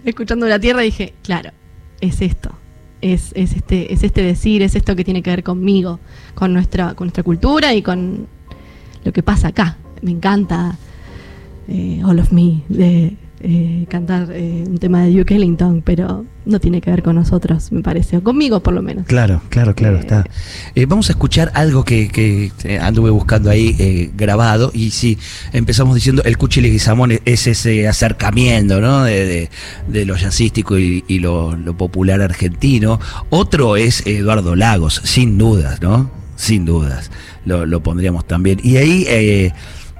escuchando 0.04 0.46
Dura 0.46 0.58
Tierra 0.58 0.82
y 0.82 0.86
dije, 0.86 1.14
claro, 1.22 1.50
es 2.00 2.20
esto. 2.20 2.50
Es, 3.00 3.32
es 3.34 3.52
este 3.54 3.92
es 3.92 4.04
este 4.04 4.22
decir, 4.22 4.62
es 4.62 4.76
esto 4.76 4.94
que 4.94 5.02
tiene 5.04 5.22
que 5.22 5.30
ver 5.30 5.42
conmigo, 5.42 5.98
con 6.36 6.52
nuestra 6.52 6.94
con 6.94 7.06
nuestra 7.06 7.24
cultura 7.24 7.74
y 7.74 7.82
con 7.82 8.28
lo 9.04 9.12
que 9.12 9.22
pasa 9.22 9.48
acá. 9.48 9.76
Me 10.02 10.12
encanta 10.12 10.76
eh, 11.68 12.00
All 12.04 12.20
of 12.20 12.30
Me 12.30 12.62
de 12.68 13.16
eh, 13.42 13.86
cantar 13.88 14.28
eh, 14.32 14.64
un 14.66 14.78
tema 14.78 15.02
de 15.04 15.10
Duke 15.12 15.34
Ellington, 15.34 15.82
pero 15.84 16.24
no 16.44 16.58
tiene 16.60 16.80
que 16.80 16.90
ver 16.90 17.02
con 17.02 17.14
nosotros, 17.16 17.70
me 17.72 17.82
parece, 17.82 18.16
o 18.16 18.22
conmigo 18.22 18.60
por 18.60 18.72
lo 18.74 18.82
menos. 18.82 19.06
Claro, 19.06 19.42
claro, 19.48 19.74
claro, 19.74 19.96
Eh, 19.96 20.00
está. 20.00 20.24
Vamos 20.88 21.08
a 21.08 21.12
escuchar 21.12 21.50
algo 21.54 21.84
que, 21.84 22.08
que, 22.08 22.50
anduve 22.80 23.10
buscando 23.10 23.50
ahí 23.50 24.10
grabado 24.16 24.70
y 24.74 24.90
sí, 24.90 25.18
empezamos 25.52 25.94
diciendo 25.94 26.22
el 26.24 26.36
Cuchi 26.38 26.60
Leguizamón 26.60 27.12
es- 27.12 27.20
es 27.24 27.46
ese 27.46 27.86
acercamiento, 27.88 28.80
¿no? 28.80 29.04
De, 29.04 29.24
de, 29.26 29.50
de 29.88 30.04
lo 30.04 30.16
jazzístico 30.16 30.78
y, 30.78 31.04
y 31.08 31.18
lo, 31.20 31.56
lo 31.56 31.76
popular 31.76 32.20
argentino. 32.22 33.00
Otro 33.30 33.76
es 33.76 34.06
Eduardo 34.06 34.56
Lagos, 34.56 35.00
sin 35.04 35.38
dudas, 35.38 35.80
¿no? 35.82 36.10
Sin 36.36 36.64
dudas, 36.64 37.10
lo, 37.44 37.66
lo 37.66 37.82
pondríamos 37.82 38.26
también. 38.26 38.58
Y 38.64 38.76
ahí, 38.76 39.04
eh, 39.08 39.52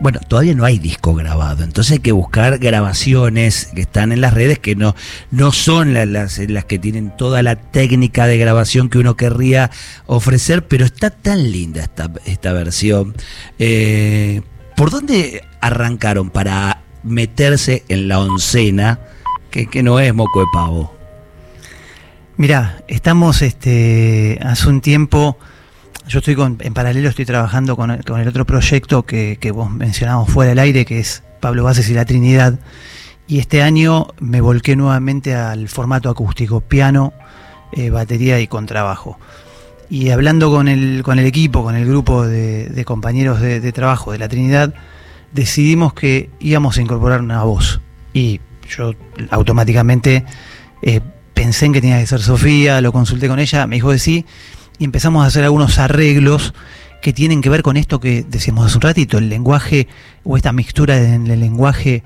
bueno, 0.02 0.18
todavía 0.26 0.54
no 0.54 0.64
hay 0.64 0.80
disco 0.80 1.14
grabado, 1.14 1.62
entonces 1.62 1.92
hay 1.92 1.98
que 2.00 2.10
buscar 2.10 2.58
grabaciones 2.58 3.70
que 3.72 3.82
están 3.82 4.10
en 4.10 4.20
las 4.20 4.34
redes 4.34 4.58
que 4.58 4.74
no, 4.74 4.96
no 5.30 5.52
son 5.52 5.94
las, 5.94 6.08
las, 6.08 6.38
las 6.38 6.64
que 6.64 6.80
tienen 6.80 7.16
toda 7.16 7.40
la 7.44 7.54
técnica 7.54 8.26
de 8.26 8.36
grabación 8.36 8.88
que 8.88 8.98
uno 8.98 9.16
querría 9.16 9.70
ofrecer, 10.06 10.66
pero 10.66 10.84
está 10.84 11.10
tan 11.10 11.52
linda 11.52 11.82
esta, 11.82 12.10
esta 12.26 12.52
versión. 12.52 13.14
Eh, 13.60 14.42
¿Por 14.76 14.90
dónde 14.90 15.44
arrancaron 15.60 16.30
para 16.30 16.82
meterse 17.04 17.84
en 17.88 18.08
la 18.08 18.18
oncena, 18.18 18.98
que, 19.52 19.68
que 19.68 19.84
no 19.84 20.00
es 20.00 20.12
moco 20.12 20.40
de 20.40 20.46
pavo? 20.52 20.96
Mirá, 22.36 22.82
estamos 22.88 23.40
este, 23.40 24.40
hace 24.42 24.68
un 24.68 24.80
tiempo, 24.80 25.38
yo 26.12 26.18
estoy 26.18 26.34
con, 26.34 26.58
en 26.60 26.74
paralelo, 26.74 27.08
estoy 27.08 27.24
trabajando 27.24 27.74
con, 27.74 27.90
el- 27.90 28.28
otro 28.28 28.44
proyecto 28.44 29.04
que, 29.04 29.38
que 29.40 29.50
vos 29.50 29.70
mencionabas 29.70 30.28
fuera 30.28 30.50
del 30.50 30.58
aire, 30.58 30.84
que 30.84 30.98
es 30.98 31.22
Pablo 31.40 31.64
Bases 31.64 31.88
y 31.88 31.94
la 31.94 32.04
Trinidad. 32.04 32.58
Y 33.26 33.38
este 33.38 33.62
año 33.62 34.08
me 34.20 34.42
volqué 34.42 34.76
nuevamente 34.76 35.34
al 35.34 35.68
formato 35.68 36.10
acústico, 36.10 36.60
piano, 36.60 37.14
eh, 37.72 37.88
batería 37.88 38.38
y 38.40 38.46
contrabajo. 38.46 39.18
Y 39.88 40.10
hablando 40.10 40.50
con 40.50 40.68
el, 40.68 41.02
con 41.02 41.18
el 41.18 41.24
equipo, 41.24 41.62
con 41.62 41.76
el 41.76 41.86
grupo 41.86 42.26
de, 42.26 42.82
compañeros 42.84 43.40
de, 43.40 43.60
de 43.60 43.72
trabajo 43.72 44.12
de 44.12 44.18
la 44.18 44.28
Trinidad, 44.28 44.74
decidimos 45.32 45.94
que 45.94 46.28
íbamos 46.40 46.76
a 46.76 46.82
incorporar 46.82 47.22
una 47.22 47.42
voz. 47.42 47.80
Y 48.12 48.40
yo 48.68 48.92
automáticamente 49.30 50.24
eh, 50.82 51.00
pensé 51.32 51.66
en 51.66 51.72
que 51.72 51.80
tenía 51.80 51.98
que 52.00 52.06
ser 52.06 52.20
Sofía, 52.20 52.82
lo 52.82 52.92
consulté 52.92 53.28
con 53.28 53.38
ella, 53.38 53.66
me 53.66 53.76
dijo 53.76 53.90
que 53.90 53.98
sí, 53.98 54.26
y 54.82 54.84
empezamos 54.84 55.22
a 55.22 55.28
hacer 55.28 55.44
algunos 55.44 55.78
arreglos 55.78 56.54
que 57.02 57.12
tienen 57.12 57.40
que 57.40 57.48
ver 57.48 57.62
con 57.62 57.76
esto 57.76 58.00
que 58.00 58.24
decíamos 58.28 58.66
hace 58.66 58.76
un 58.78 58.82
ratito, 58.82 59.18
el 59.18 59.28
lenguaje 59.28 59.86
o 60.24 60.36
esta 60.36 60.52
mixtura 60.52 60.98
en 60.98 61.28
el 61.28 61.38
lenguaje 61.38 62.02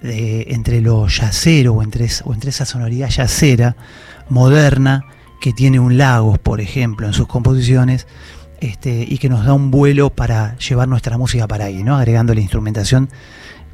de- 0.00 0.46
entre 0.50 0.80
lo 0.80 1.06
yacero 1.06 1.74
o 1.74 1.82
entre, 1.82 2.08
o 2.24 2.32
entre 2.32 2.48
esa 2.48 2.64
sonoridad 2.64 3.10
yacera 3.10 3.76
moderna 4.30 5.02
que 5.40 5.52
tiene 5.52 5.78
un 5.80 5.98
Lagos, 5.98 6.38
por 6.38 6.60
ejemplo, 6.62 7.06
en 7.06 7.12
sus 7.12 7.26
composiciones, 7.26 8.06
este, 8.60 9.04
y 9.06 9.18
que 9.18 9.28
nos 9.28 9.44
da 9.44 9.52
un 9.52 9.70
vuelo 9.70 10.08
para 10.10 10.56
llevar 10.56 10.88
nuestra 10.88 11.18
música 11.18 11.46
para 11.46 11.66
ahí, 11.66 11.82
¿no? 11.82 11.96
agregando 11.96 12.32
la 12.34 12.40
instrumentación 12.40 13.10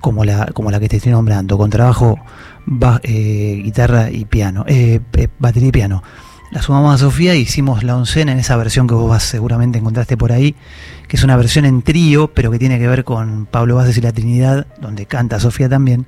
como 0.00 0.24
la, 0.24 0.46
como 0.46 0.70
la 0.72 0.80
que 0.80 0.88
te 0.88 0.96
estoy 0.96 1.12
nombrando, 1.12 1.56
con 1.58 1.70
trabajo, 1.70 2.18
ba- 2.66 3.00
eh, 3.04 3.60
guitarra 3.62 4.10
y 4.10 4.24
piano, 4.24 4.64
eh, 4.66 4.98
eh, 5.12 5.28
batería 5.38 5.68
y 5.68 5.72
piano. 5.72 6.02
La 6.50 6.62
sumamos 6.62 6.92
a 6.96 6.98
Sofía 6.98 7.36
y 7.36 7.42
hicimos 7.42 7.84
la 7.84 7.96
oncena 7.96 8.32
en 8.32 8.40
esa 8.40 8.56
versión 8.56 8.88
que 8.88 8.94
vos 8.94 9.08
vas, 9.08 9.22
seguramente 9.22 9.78
encontraste 9.78 10.16
por 10.16 10.32
ahí, 10.32 10.56
que 11.06 11.16
es 11.16 11.22
una 11.22 11.36
versión 11.36 11.64
en 11.64 11.82
trío, 11.82 12.32
pero 12.34 12.50
que 12.50 12.58
tiene 12.58 12.80
que 12.80 12.88
ver 12.88 13.04
con 13.04 13.46
Pablo 13.46 13.76
Bases 13.76 13.96
y 13.98 14.00
la 14.00 14.12
Trinidad, 14.12 14.66
donde 14.80 15.06
canta 15.06 15.38
Sofía 15.38 15.68
también. 15.68 16.06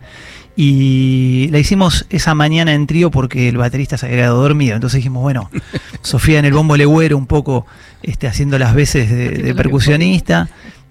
Y 0.57 1.47
la 1.53 1.61
hicimos 1.61 2.07
esa 2.11 2.35
mañana 2.35 2.75
en 2.75 2.89
trío 2.89 3.13
porque 3.13 3.49
el 3.49 3.57
baterista 3.57 3.97
se 3.97 4.07
había 4.07 4.19
quedado 4.19 4.43
dormido. 4.43 4.75
Entonces 4.75 4.97
dijimos, 4.99 5.23
bueno, 5.23 5.49
Sofía 6.03 6.41
en 6.41 6.45
el 6.45 6.53
bombo 6.53 6.77
legüero, 6.77 7.17
un 7.17 7.27
poco 7.27 7.65
este, 8.03 8.27
haciendo 8.27 8.59
las 8.59 8.75
veces 8.75 9.11
de, 9.11 9.55
percusionista. 9.55 10.49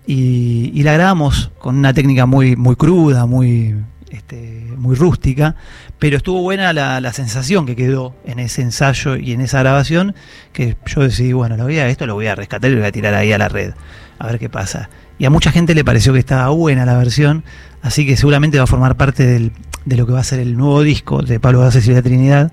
Y, 0.08 0.72
y 0.74 0.84
la 0.84 0.94
grabamos 0.94 1.52
con 1.60 1.78
una 1.78 1.94
técnica 1.94 2.26
muy, 2.26 2.56
muy 2.56 2.78
cruda, 2.78 3.26
muy, 3.26 3.76
este, 4.12 4.68
muy 4.78 4.96
rústica, 4.96 5.56
pero 6.00 6.18
estuvo 6.18 6.42
buena 6.42 6.74
la, 6.74 7.14
sensación 7.14 7.66
que 7.66 7.76
quedó 7.76 8.16
en 8.26 8.40
ese 8.40 8.62
ensayo 8.62 9.16
y 9.16 9.32
en 9.34 9.42
esa 9.42 9.60
grabación, 9.60 10.16
que 10.54 10.76
yo 10.86 11.02
decidí, 11.02 11.34
bueno, 11.34 11.58
lo 11.58 11.64
voy 11.64 11.80
a, 11.80 11.88
esto 11.88 12.06
lo 12.06 12.14
voy 12.16 12.28
a 12.28 12.36
rescatar 12.36 12.70
y 12.70 12.74
lo 12.74 12.80
voy 12.82 12.88
a 12.88 12.92
tirar 12.92 13.14
ahí 13.14 13.32
a 13.32 13.38
la 13.38 13.50
red, 13.50 13.74
a 14.20 14.28
ver 14.28 14.40
qué 14.40 14.50
pasa. 14.50 14.90
Y 15.18 15.26
a 15.26 15.30
mucha 15.30 15.52
gente 15.52 15.76
le 15.76 15.84
pareció 15.84 16.14
que 16.14 16.20
estaba 16.20 16.50
buena 16.50 16.86
la 16.86 16.98
versión, 16.98 17.44
así 17.82 18.06
que 18.06 18.18
seguramente 18.18 18.58
va 18.58 18.66
a 18.66 18.68
formar 18.68 18.96
parte 18.98 19.26
del- 19.26 19.52
de 19.86 19.98
lo 19.98 20.06
que 20.06 20.14
va 20.14 20.20
a 20.20 20.24
ser 20.24 20.40
el 20.40 20.58
nuevo 20.58 20.82
disco 20.84 21.22
de 21.22 21.40
Pablo 21.40 21.60
Bases 21.60 21.88
y 21.88 21.94
la 21.94 22.02
Trinidad. 22.02 22.52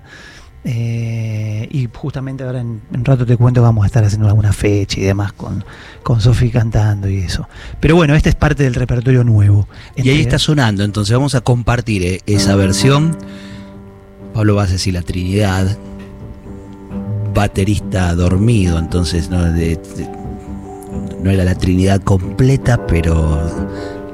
Eh, 0.65 1.67
y 1.71 1.87
justamente 1.93 2.43
ahora 2.43 2.59
en 2.59 2.81
en 2.93 2.99
un 2.99 3.05
rato 3.05 3.25
te 3.25 3.37
cuento 3.37 3.61
que 3.61 3.63
vamos 3.63 3.83
a 3.83 3.87
estar 3.87 4.03
haciendo 4.03 4.27
alguna 4.27 4.51
fecha 4.51 4.99
y 4.99 5.03
demás 5.03 5.31
con, 5.31 5.63
con 6.03 6.19
Sofi 6.19 6.49
cantando 6.49 7.07
y 7.09 7.19
eso. 7.19 7.47
Pero 7.79 7.95
bueno, 7.95 8.13
este 8.15 8.29
es 8.29 8.35
parte 8.35 8.63
del 8.63 8.75
repertorio 8.75 9.23
nuevo. 9.23 9.67
Y 9.95 10.09
ahí 10.09 10.21
está 10.21 10.37
sonando, 10.37 10.83
entonces 10.83 11.15
vamos 11.15 11.33
a 11.35 11.41
compartir 11.41 12.03
eh, 12.03 12.21
esa 12.25 12.55
versión. 12.55 13.17
Pablo 14.33 14.55
Bases 14.55 14.85
y 14.87 14.91
la 14.91 15.01
Trinidad, 15.01 15.77
baterista 17.33 18.13
dormido, 18.15 18.77
entonces 18.79 19.29
no, 19.29 19.43
De- 19.43 19.75
de- 19.77 20.09
no 21.23 21.29
era 21.31 21.43
la 21.43 21.55
Trinidad 21.55 22.01
completa, 22.01 22.85
pero 22.87 23.39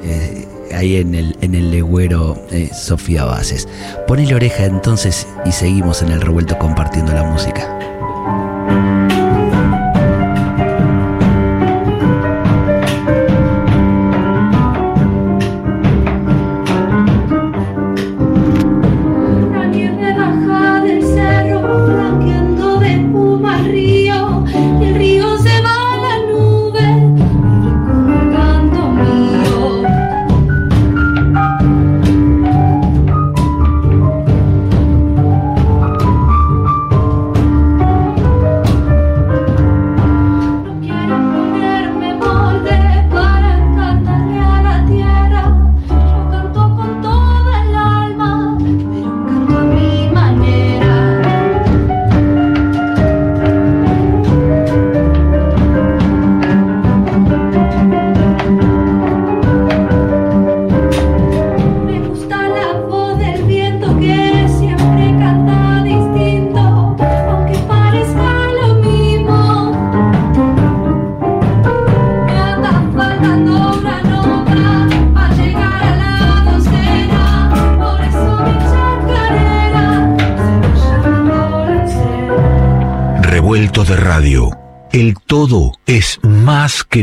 eh, 0.03 0.47
ahí 0.75 0.97
en 0.97 1.15
el, 1.15 1.37
en 1.41 1.55
el 1.55 1.71
legüero 1.71 2.37
eh, 2.51 2.69
Sofía 2.73 3.25
Bases. 3.25 3.67
Ponele 4.07 4.35
oreja 4.35 4.65
entonces 4.65 5.27
y 5.45 5.51
seguimos 5.51 6.01
en 6.01 6.11
el 6.11 6.21
revuelto 6.21 6.57
compartiendo 6.57 7.13
la 7.13 7.23
música. 7.23 9.04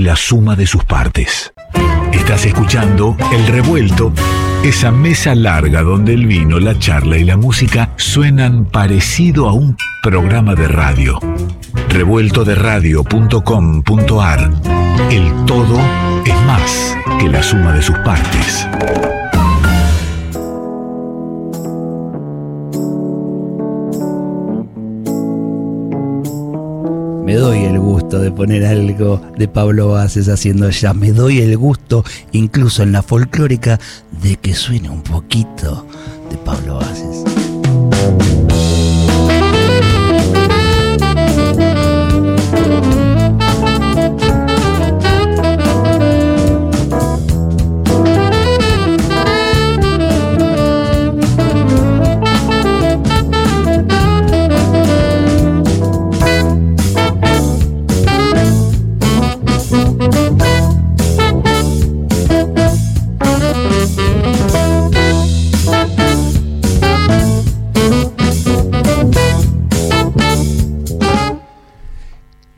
La 0.02 0.16
suma 0.16 0.56
de 0.56 0.66
sus 0.66 0.84
partes. 0.84 1.52
Estás 2.12 2.44
escuchando 2.44 3.16
El 3.32 3.46
Revuelto, 3.46 4.12
esa 4.64 4.90
mesa 4.90 5.34
larga 5.34 5.82
donde 5.82 6.14
el 6.14 6.26
vino, 6.26 6.58
la 6.58 6.78
charla 6.78 7.18
y 7.18 7.24
la 7.24 7.36
música 7.36 7.90
suenan 7.96 8.64
parecido 8.64 9.46
a 9.48 9.52
un 9.52 9.76
programa 10.02 10.54
de 10.54 10.68
radio. 10.68 11.18
Revueltoderadio.com.ar 11.88 14.50
El 15.10 15.44
todo 15.46 15.78
es 16.24 16.40
más 16.46 16.96
que 17.20 17.28
la 17.28 17.42
suma 17.42 17.72
de 17.72 17.82
sus 17.82 17.98
partes. 17.98 18.66
De 28.18 28.31
poner 28.31 28.64
algo 28.64 29.20
de 29.37 29.48
Pablo 29.48 29.88
Bases 29.88 30.29
haciendo 30.29 30.68
ya. 30.70 30.92
Me 30.94 31.12
doy 31.12 31.40
el 31.40 31.57
gusto, 31.57 32.05
incluso 32.33 32.83
en 32.83 32.92
la 32.92 33.03
folclórica, 33.03 33.79
de 34.22 34.37
que 34.37 34.55
suene 34.55 34.90
un 34.90 35.03
poquito 35.03 35.87
de 36.31 36.37
Pablo 36.38 36.77
Bases. 36.77 38.41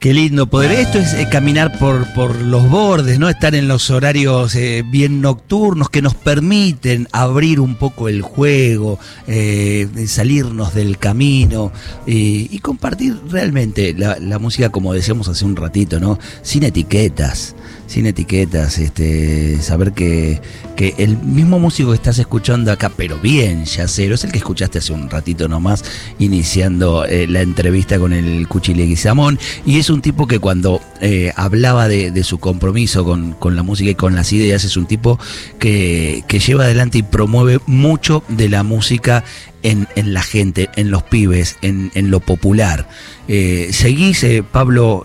Qué 0.04 0.12
lindo 0.12 0.46
poder. 0.46 0.70
Esto 0.72 0.98
es 0.98 1.14
eh, 1.14 1.28
caminar 1.32 1.78
por, 1.78 2.12
por 2.12 2.36
los 2.36 2.68
bordes, 2.68 3.18
¿no? 3.18 3.30
Estar 3.30 3.54
en 3.54 3.68
los 3.68 3.88
horarios 3.88 4.54
eh, 4.54 4.84
bien 4.86 5.22
nocturnos 5.22 5.88
que 5.88 6.02
nos 6.02 6.14
permiten 6.14 7.08
abrir 7.10 7.58
un 7.58 7.76
poco 7.76 8.10
el 8.10 8.20
juego, 8.20 8.98
eh, 9.26 9.88
salirnos 10.06 10.74
del 10.74 10.98
camino 10.98 11.72
y 12.04 12.58
compartir 12.58 13.18
realmente 13.30 13.94
la, 13.94 14.18
la 14.20 14.38
música, 14.38 14.68
como 14.68 14.92
decíamos 14.92 15.28
hace 15.28 15.46
un 15.46 15.56
ratito, 15.56 15.98
¿no? 15.98 16.18
Sin 16.42 16.64
etiquetas 16.64 17.56
sin 17.86 18.06
etiquetas, 18.06 18.78
este, 18.78 19.60
saber 19.60 19.92
que, 19.92 20.40
que 20.76 20.94
el 20.98 21.18
mismo 21.18 21.58
músico 21.58 21.90
que 21.90 21.96
estás 21.96 22.18
escuchando 22.18 22.72
acá, 22.72 22.90
pero 22.96 23.18
bien 23.18 23.64
yacero, 23.64 24.14
es 24.14 24.24
el 24.24 24.32
que 24.32 24.38
escuchaste 24.38 24.78
hace 24.78 24.92
un 24.92 25.10
ratito 25.10 25.48
nomás, 25.48 25.84
iniciando 26.18 27.04
eh, 27.04 27.26
la 27.26 27.42
entrevista 27.42 27.98
con 27.98 28.12
el 28.12 28.48
Cuchile 28.48 28.86
Guizamón, 28.86 29.38
y 29.66 29.78
es 29.78 29.90
un 29.90 30.02
tipo 30.02 30.26
que 30.26 30.38
cuando 30.38 30.80
eh, 31.00 31.32
hablaba 31.36 31.88
de, 31.88 32.24
su 32.24 32.38
compromiso 32.38 33.04
con, 33.04 33.32
con 33.32 33.54
la 33.54 33.62
música 33.62 33.90
y 33.90 33.94
con 33.94 34.14
las 34.14 34.32
ideas, 34.32 34.64
es 34.64 34.76
un 34.76 34.86
tipo 34.86 35.18
que, 35.58 36.24
que 36.26 36.38
lleva 36.38 36.64
adelante 36.64 36.98
y 36.98 37.02
promueve 37.02 37.60
mucho 37.66 38.22
de 38.28 38.48
la 38.48 38.62
música 38.62 39.24
en, 39.62 39.88
en, 39.96 40.14
la 40.14 40.22
gente, 40.22 40.70
en 40.76 40.90
los 40.90 41.02
pibes, 41.02 41.56
en, 41.62 41.90
en 41.94 42.10
lo 42.10 42.20
popular. 42.20 42.88
Eh, 43.28 43.70
seguís, 43.72 44.22
eh, 44.22 44.42
Pablo, 44.42 45.02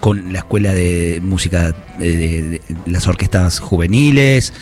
con 0.00 0.32
la 0.32 0.40
escuela 0.40 0.72
de 0.72 1.20
música 1.22 1.74
de, 1.98 2.16
de, 2.16 2.62
las 2.86 3.06
orquestas 3.06 3.60
juveniles. 3.60 4.52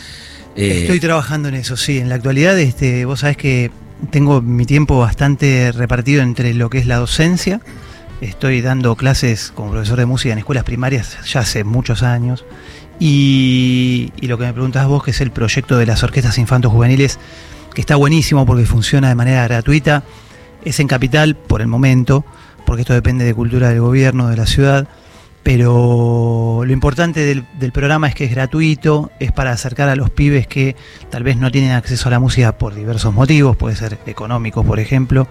Eh, 0.55 0.81
Estoy 0.81 0.99
trabajando 0.99 1.49
en 1.49 1.55
eso, 1.55 1.77
sí. 1.77 1.99
En 1.99 2.09
la 2.09 2.15
actualidad, 2.15 2.57
este, 2.59 3.05
vos 3.05 3.21
sabés 3.21 3.37
que 3.37 3.71
tengo 4.11 4.41
mi 4.41 4.65
tiempo 4.65 4.99
bastante 4.99 5.71
repartido 5.71 6.21
entre 6.21 6.53
lo 6.53 6.69
que 6.69 6.79
es 6.79 6.87
la 6.87 6.97
docencia. 6.97 7.61
Estoy 8.21 8.61
dando 8.61 8.95
clases 8.95 9.51
como 9.53 9.71
profesor 9.71 9.99
de 9.99 10.07
música 10.07 10.33
en 10.33 10.39
escuelas 10.39 10.63
primarias 10.63 11.17
ya 11.25 11.41
hace 11.41 11.63
muchos 11.63 12.01
años. 12.03 12.45
Y, 12.99 14.11
y 14.19 14.27
lo 14.27 14.39
que 14.39 14.45
me 14.45 14.53
preguntás 14.53 14.87
vos, 14.87 15.03
que 15.03 15.11
es 15.11 15.21
el 15.21 15.29
proyecto 15.29 15.77
de 15.77 15.85
las 15.85 16.01
orquestas 16.01 16.39
infantos 16.39 16.71
juveniles, 16.71 17.19
que 17.75 17.81
está 17.81 17.95
buenísimo 17.95 18.43
porque 18.47 18.65
funciona 18.65 19.09
de 19.09 19.15
manera 19.15 19.43
gratuita. 19.43 20.03
Es 20.65 20.79
en 20.79 20.87
capital 20.87 21.35
por 21.35 21.61
el 21.61 21.67
momento, 21.67 22.25
porque 22.65 22.81
esto 22.81 22.93
depende 22.93 23.23
de 23.23 23.35
cultura 23.35 23.69
del 23.69 23.81
gobierno, 23.81 24.29
de 24.29 24.37
la 24.37 24.47
ciudad 24.47 24.87
pero 25.43 26.63
lo 26.65 26.73
importante 26.73 27.21
del, 27.23 27.71
programa 27.71 28.07
es 28.07 28.15
que 28.15 28.25
es 28.25 28.31
gratuito, 28.31 29.11
es 29.19 29.31
para 29.31 29.51
acercar 29.51 29.87
a 29.87 29.95
los 29.95 30.09
pibes 30.09 30.45
que 30.47 30.75
tal 31.09 31.23
vez 31.23 31.37
no 31.37 31.51
tienen 31.51 31.71
acceso 31.71 32.09
a 32.09 32.11
la 32.11 32.19
música 32.19 32.57
por 32.57 32.75
diversos 32.75 33.13
motivos, 33.13 33.55
puede 33.55 33.75
ser 33.75 33.97
económico, 34.05 34.63
por 34.63 34.79
ejemplo. 34.79 35.27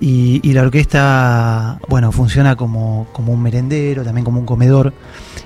Y, 0.00 0.40
y 0.42 0.52
la 0.52 0.62
orquesta, 0.62 1.78
bueno, 1.88 2.10
funciona 2.10 2.56
como, 2.56 3.06
como, 3.12 3.32
un 3.32 3.40
merendero, 3.40 4.02
también 4.02 4.24
como 4.24 4.40
un 4.40 4.46
comedor. 4.46 4.92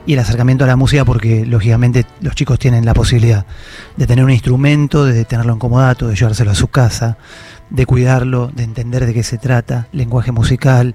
Y 0.06 0.14
el 0.14 0.18
acercamiento 0.18 0.64
a 0.64 0.66
la 0.66 0.76
música, 0.76 1.04
porque 1.04 1.44
lógicamente 1.44 2.06
los 2.20 2.34
chicos 2.34 2.58
tienen 2.58 2.86
la 2.86 2.94
posibilidad 2.94 3.44
de 3.96 4.06
tener 4.06 4.24
un 4.24 4.30
instrumento, 4.30 5.04
de 5.04 5.26
tenerlo 5.26 5.52
en 5.52 5.58
comodato, 5.58 6.08
de 6.08 6.14
llevárselo 6.14 6.52
a 6.52 6.54
su 6.54 6.68
casa, 6.68 7.18
de 7.70 7.84
cuidarlo, 7.86 8.50
de 8.54 8.62
entender 8.62 9.04
de 9.04 9.12
qué 9.12 9.22
se 9.22 9.36
trata, 9.36 9.88
lenguaje 9.92 10.32
musical, 10.32 10.94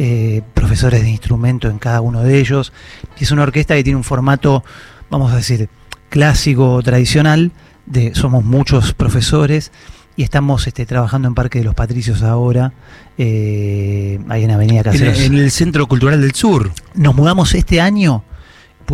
eh, 0.00 0.42
profesores 0.54 1.02
de 1.02 1.10
instrumento 1.10 1.68
en 1.68 1.80
cada 1.80 2.00
uno 2.00 2.22
de 2.22 2.38
ellos. 2.38 2.72
Es 3.18 3.32
una 3.32 3.42
orquesta 3.42 3.74
que 3.74 3.82
tiene 3.82 3.96
un 3.96 4.04
formato, 4.04 4.62
vamos 5.10 5.32
a 5.32 5.36
decir, 5.36 5.68
clásico, 6.08 6.80
tradicional, 6.84 7.50
de, 7.84 8.14
somos 8.14 8.44
muchos 8.44 8.94
profesores 8.94 9.72
y 10.14 10.22
estamos 10.22 10.68
este, 10.68 10.86
trabajando 10.86 11.26
en 11.26 11.34
Parque 11.34 11.58
de 11.58 11.64
los 11.64 11.74
Patricios 11.74 12.22
ahora, 12.22 12.72
eh, 13.18 14.20
ahí 14.28 14.44
en 14.44 14.52
Avenida 14.52 14.84
Caseros. 14.84 15.18
En, 15.18 15.34
en 15.34 15.40
el 15.40 15.50
Centro 15.50 15.88
Cultural 15.88 16.20
del 16.20 16.32
Sur. 16.32 16.70
Nos 16.94 17.16
mudamos 17.16 17.56
este 17.56 17.80
año 17.80 18.22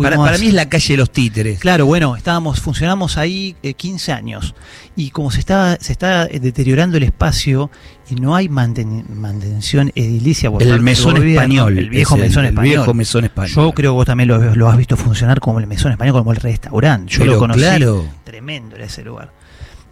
para, 0.03 0.17
para, 0.17 0.37
mí 0.37 0.47
es 0.47 0.53
la 0.53 0.67
calle 0.67 0.93
de 0.93 0.97
los 0.97 1.11
títeres. 1.11 1.59
Claro, 1.59 1.85
bueno, 1.85 2.15
estábamos, 2.15 2.59
funcionamos 2.59 3.17
ahí 3.17 3.55
eh, 3.63 3.73
15 3.73 4.11
años. 4.11 4.55
Y 4.95 5.09
como 5.09 5.31
se 5.31 5.39
está, 5.39 5.77
se 5.79 5.91
está 5.91 6.25
deteriorando 6.25 6.97
el 6.97 7.03
espacio 7.03 7.69
y 8.09 8.15
no 8.15 8.35
hay 8.35 8.49
manten, 8.49 9.05
mantención 9.09 9.91
edilicia 9.95 10.51
por 10.51 10.61
el 10.61 10.81
mesón 10.81 11.15
gobierno, 11.15 11.41
español. 11.41 11.77
El 11.77 11.89
viejo 11.89 12.17
mesón 12.17 12.45
el, 12.45 12.49
español. 12.49 12.71
El 12.71 12.77
viejo 12.77 12.93
mesón 12.93 13.23
español. 13.25 13.51
Yo 13.55 13.71
creo 13.71 13.91
que 13.91 13.95
vos 13.95 14.05
también 14.05 14.29
lo, 14.29 14.55
lo, 14.55 14.69
has 14.69 14.77
visto 14.77 14.95
funcionar 14.95 15.39
como 15.39 15.59
el 15.59 15.67
mesón 15.67 15.91
español, 15.91 16.13
como 16.13 16.31
el 16.31 16.37
restaurante. 16.37 17.11
Yo 17.11 17.19
Pero 17.19 17.33
lo 17.33 17.39
conocí. 17.39 17.59
Claro. 17.59 18.05
Tremendo 18.23 18.75
era 18.75 18.85
ese 18.85 19.03
lugar. 19.03 19.31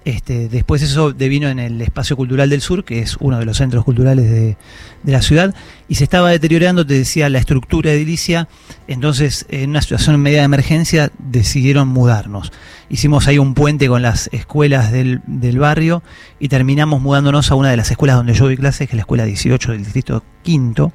Este, 0.06 0.50
después 0.50 0.82
eso 0.82 1.14
devino 1.14 1.48
en 1.48 1.60
el 1.60 1.82
Espacio 1.82 2.18
Cultural 2.18 2.50
del 2.50 2.60
Sur, 2.60 2.84
que 2.84 3.00
es 3.00 3.16
uno 3.22 3.40
de 3.40 3.46
los 3.46 3.58
centros 3.58 3.86
culturales 3.86 4.30
de, 4.30 4.58
la 5.06 5.22
ciudad, 5.22 5.56
y 5.88 5.96
se 5.96 6.04
estaba 6.04 6.30
deteriorando, 6.30 6.86
te 6.86 6.96
decía, 6.96 7.30
la 7.30 7.40
estructura 7.40 7.92
edilicia, 7.92 8.50
entonces 8.88 9.46
en 9.50 9.70
una 9.70 9.82
situación 9.82 10.20
media 10.20 10.40
de 10.40 10.46
emergencia 10.46 11.10
decidieron 11.20 11.88
mudarnos. 11.88 12.52
Hicimos 12.90 13.28
ahí 13.28 13.38
un 13.38 13.54
puente 13.54 13.88
con 13.88 14.02
las 14.02 14.30
escuelas 14.34 14.92
del, 14.92 15.22
barrio 15.58 16.04
y 16.38 16.50
terminamos 16.50 17.02
mudándonos 17.02 17.50
a 17.52 17.56
una 17.56 17.70
de 17.70 17.78
las 17.78 17.90
escuelas 17.90 18.18
donde 18.18 18.34
yo 18.34 18.46
doy 18.46 18.58
clases, 18.58 18.90
que 18.90 18.96
es 18.96 18.98
la 18.98 19.02
Escuela 19.02 19.24
18 19.24 19.72
del 19.72 19.84
Distrito 19.84 20.22
Quinto, 20.42 20.92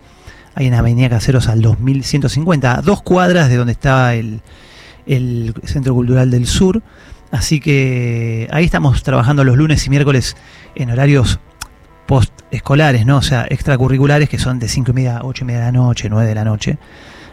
ahí 0.54 0.66
en 0.66 0.74
Avenida 0.74 1.08
Caseros 1.08 1.48
al 1.48 1.62
2150, 1.62 2.78
a 2.78 2.82
dos 2.82 3.00
cuadras 3.00 3.48
de 3.48 3.56
donde 3.56 3.72
estaba 3.72 4.14
el 4.14 4.42
Centro 5.64 5.94
Cultural 5.94 6.30
del 6.30 6.46
Sur. 6.46 6.82
Así 7.30 7.60
que 7.60 8.48
ahí 8.50 8.64
estamos 8.64 9.02
trabajando 9.02 9.44
los 9.44 9.56
lunes 9.56 9.86
y 9.86 9.90
miércoles 9.90 10.36
en 10.74 10.90
horarios 10.90 11.38
post 12.06 12.32
escolares, 12.50 13.04
¿no? 13.04 13.18
O 13.18 13.22
sea, 13.22 13.46
extracurriculares 13.48 14.28
que 14.28 14.38
son 14.38 14.58
de 14.58 14.68
5 14.68 14.90
y 14.92 14.94
media 14.94 15.18
a 15.18 15.24
8 15.24 15.44
y 15.44 15.46
media 15.46 15.60
de 15.60 15.66
la 15.66 15.72
noche, 15.72 16.08
9 16.08 16.26
de 16.26 16.34
la 16.34 16.44
noche. 16.44 16.78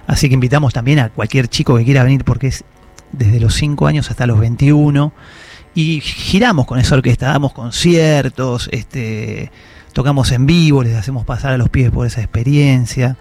Así 0.06 0.28
que 0.28 0.34
invitamos 0.34 0.74
también 0.74 1.00
a 1.00 1.10
cualquier 1.10 1.48
chico 1.48 1.78
que 1.78 1.86
quiera 1.86 2.04
venir 2.04 2.26
porque 2.26 2.48
es 2.48 2.66
desde 3.14 3.40
los 3.40 3.56
5 3.56 3.88
años 3.88 4.12
hasta 4.12 4.28
los 4.28 4.40
21. 4.40 5.14
Y 5.74 6.02
giramos 6.02 6.66
con 6.66 6.80
esa 6.80 6.96
orquesta, 6.96 7.28
damos 7.28 7.54
conciertos, 7.54 8.70
este, 8.72 9.52
tocamos 9.94 10.32
en 10.32 10.46
vivo, 10.46 10.84
les 10.84 10.96
hacemos 10.96 11.26
pasar 11.26 11.54
a 11.54 11.58
los 11.58 11.70
pibes 11.70 11.92
por 11.92 12.08
esa 12.08 12.22
experiencia 12.22 13.18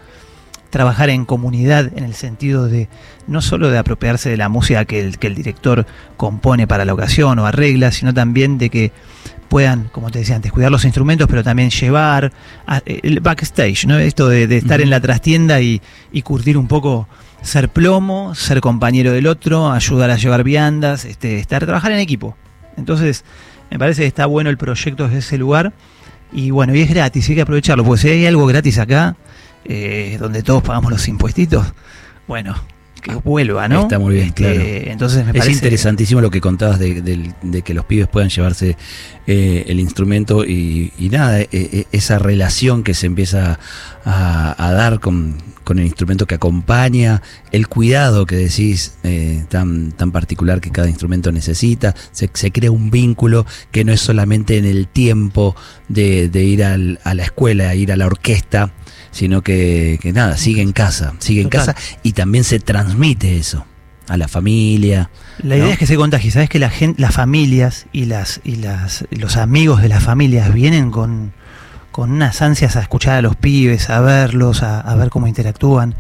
trabajar 0.75 1.09
en 1.09 1.25
comunidad 1.25 1.97
en 1.97 2.03
el 2.03 2.15
sentido 2.15 2.67
de 2.67 2.89
no 3.29 3.43
solo 3.43 3.71
de 3.71 3.79
apropiarse 3.79 4.29
de 4.29 4.37
la 4.37 4.49
música 4.49 4.85
que 4.85 4.99
el, 4.99 5.19
que 5.21 5.29
el 5.29 5.37
director 5.37 5.87
compone 6.17 6.67
para 6.67 6.85
la 6.85 6.93
ocasión 6.93 7.39
o 7.39 7.47
arregla, 7.47 7.93
sino 7.93 8.13
también 8.13 8.59
de 8.59 8.71
que 8.71 8.91
puedan, 9.49 9.85
como 9.93 10.11
te 10.11 10.19
decía 10.19 10.35
antes, 10.35 10.51
cuidar 10.51 10.73
los 10.73 10.85
instrumentos, 10.85 11.29
pero 11.31 11.45
también 11.45 11.71
llevar 11.71 12.33
a, 12.67 12.83
el 12.87 13.21
backstage, 13.21 13.87
¿no? 13.87 14.01
Esto 14.01 14.29
de, 14.29 14.49
de 14.49 14.57
estar 14.57 14.81
uh 14.81 14.83
-huh. 14.83 14.87
en 14.87 14.91
la 14.91 14.99
trastienda 14.99 15.61
y, 15.61 15.81
y, 16.11 16.23
curtir 16.23 16.59
un 16.59 16.67
poco, 16.67 17.07
ser 17.41 17.69
plomo, 17.69 18.35
ser 18.35 18.61
compañero 18.61 19.13
del 19.13 19.29
otro, 19.29 19.71
ayudar 19.71 20.11
a 20.11 20.17
llevar 20.17 20.43
viandas, 20.43 21.05
este, 21.05 21.39
estar, 21.39 21.65
trabajar 21.65 21.93
en 21.93 22.01
equipo. 22.01 22.37
Entonces, 22.77 23.25
me 23.71 23.79
parece 23.79 24.03
que 24.03 24.09
está 24.09 24.27
bueno 24.27 24.51
el 24.51 24.57
proyecto 24.57 25.05
desde 25.05 25.19
ese 25.19 25.39
lugar. 25.39 25.73
Y 26.33 26.51
bueno, 26.51 26.75
y 26.75 26.81
es 26.81 26.91
gratis, 26.91 27.29
hay 27.29 27.37
que 27.37 27.43
aprovecharlo, 27.43 27.85
porque 27.85 28.03
si 28.03 28.09
hay 28.09 28.27
algo 28.27 28.45
gratis 28.47 28.79
acá, 28.79 29.15
eh, 29.65 30.17
donde 30.21 30.43
todos 30.43 30.63
pagamos 30.63 30.91
los 30.91 31.07
impuestitos, 31.09 31.67
bueno, 32.27 32.55
que 33.05 33.15
vuelva, 33.17 33.69
¿no? 33.69 33.83
Está 33.83 33.99
muy 33.99 34.15
bien, 34.15 34.29
este, 34.29 34.43
claro. 34.43 34.63
Entonces 34.91 35.25
me 35.25 35.33
es 35.33 35.37
parece... 35.37 35.53
interesantísimo 35.53 36.23
lo 36.23 36.31
que 36.31 36.41
contabas 36.41 36.79
de, 36.79 37.03
de, 37.03 37.35
de 37.43 37.63
que 37.63 37.75
los 37.75 37.85
pibes 37.85 38.09
puedan 38.09 38.31
llevarse 38.31 38.79
eh, 39.27 39.65
el 39.69 39.79
instrumento 39.79 40.45
y, 40.45 40.91
y 40.99 41.11
nada, 41.11 41.41
eh, 41.41 41.85
esa 41.93 42.19
relación 42.19 42.83
que 42.83 42.95
se 42.95 43.05
empieza 43.07 43.59
a, 44.07 44.55
a 44.67 44.73
dar 44.73 45.01
con, 45.01 45.37
con, 45.65 45.79
el 45.79 45.85
instrumento 45.85 46.27
que 46.27 46.37
acompaña, 46.37 47.21
el 47.53 47.69
cuidado 47.69 48.25
que 48.25 48.37
decís 48.37 48.95
eh, 49.03 49.45
tan, 49.51 49.93
tan 49.93 50.11
particular 50.11 50.63
que 50.63 50.71
cada 50.71 50.89
instrumento 50.89 51.31
necesita, 51.31 51.95
se, 52.11 52.31
se, 52.33 52.53
crea 52.53 52.71
un 52.71 52.91
vínculo 52.91 53.45
que 53.71 53.85
no 53.85 53.93
es 53.93 54.01
solamente 54.01 54.57
en 54.57 54.65
el 54.65 54.89
tiempo 54.89 55.55
de, 55.89 56.31
de 56.31 56.43
ir 56.43 56.65
al, 56.65 57.01
a 57.05 57.13
la 57.13 57.25
escuela, 57.25 57.75
ir 57.75 57.93
a 57.93 57.97
la 57.97 58.07
orquesta, 58.07 58.73
sino 59.15 59.43
que, 59.43 59.99
que 60.03 60.13
nada, 60.13 60.37
sigue 60.37 60.61
en 60.61 60.73
casa, 60.73 61.15
sigue 61.21 61.43
en 61.43 61.49
Total. 61.49 61.75
casa 61.75 61.81
y 62.03 62.13
también 62.13 62.45
se 62.45 62.59
transmite 62.59 63.39
eso 63.39 63.65
a 64.09 64.17
la 64.17 64.29
familia. 64.29 65.09
La 65.39 65.57
idea 65.57 65.67
¿no? 65.67 65.73
es 65.73 65.79
que 65.79 65.87
se 65.87 65.97
contagie, 65.97 66.31
sabes 66.31 66.51
que 66.51 66.59
la 66.59 66.69
gente, 66.69 67.01
las 67.01 67.15
familias 67.15 67.87
y 67.93 68.05
las 68.05 68.41
y 68.45 68.57
las 68.57 69.07
los 69.11 69.37
amigos 69.37 69.81
de 69.81 69.89
las 69.89 70.03
familias 70.03 70.53
vienen 70.53 70.91
con, 70.91 71.33
con 71.93 72.11
unas 72.11 72.43
ansias 72.43 72.77
a 72.77 72.81
escuchar 72.81 73.15
a 73.15 73.23
los 73.23 73.37
pibes, 73.37 73.89
a 73.89 74.01
verlos, 74.01 74.63
a, 74.63 74.81
a 74.81 74.95
ver 74.97 75.11
cómo 75.11 75.27
interactúan 75.27 75.95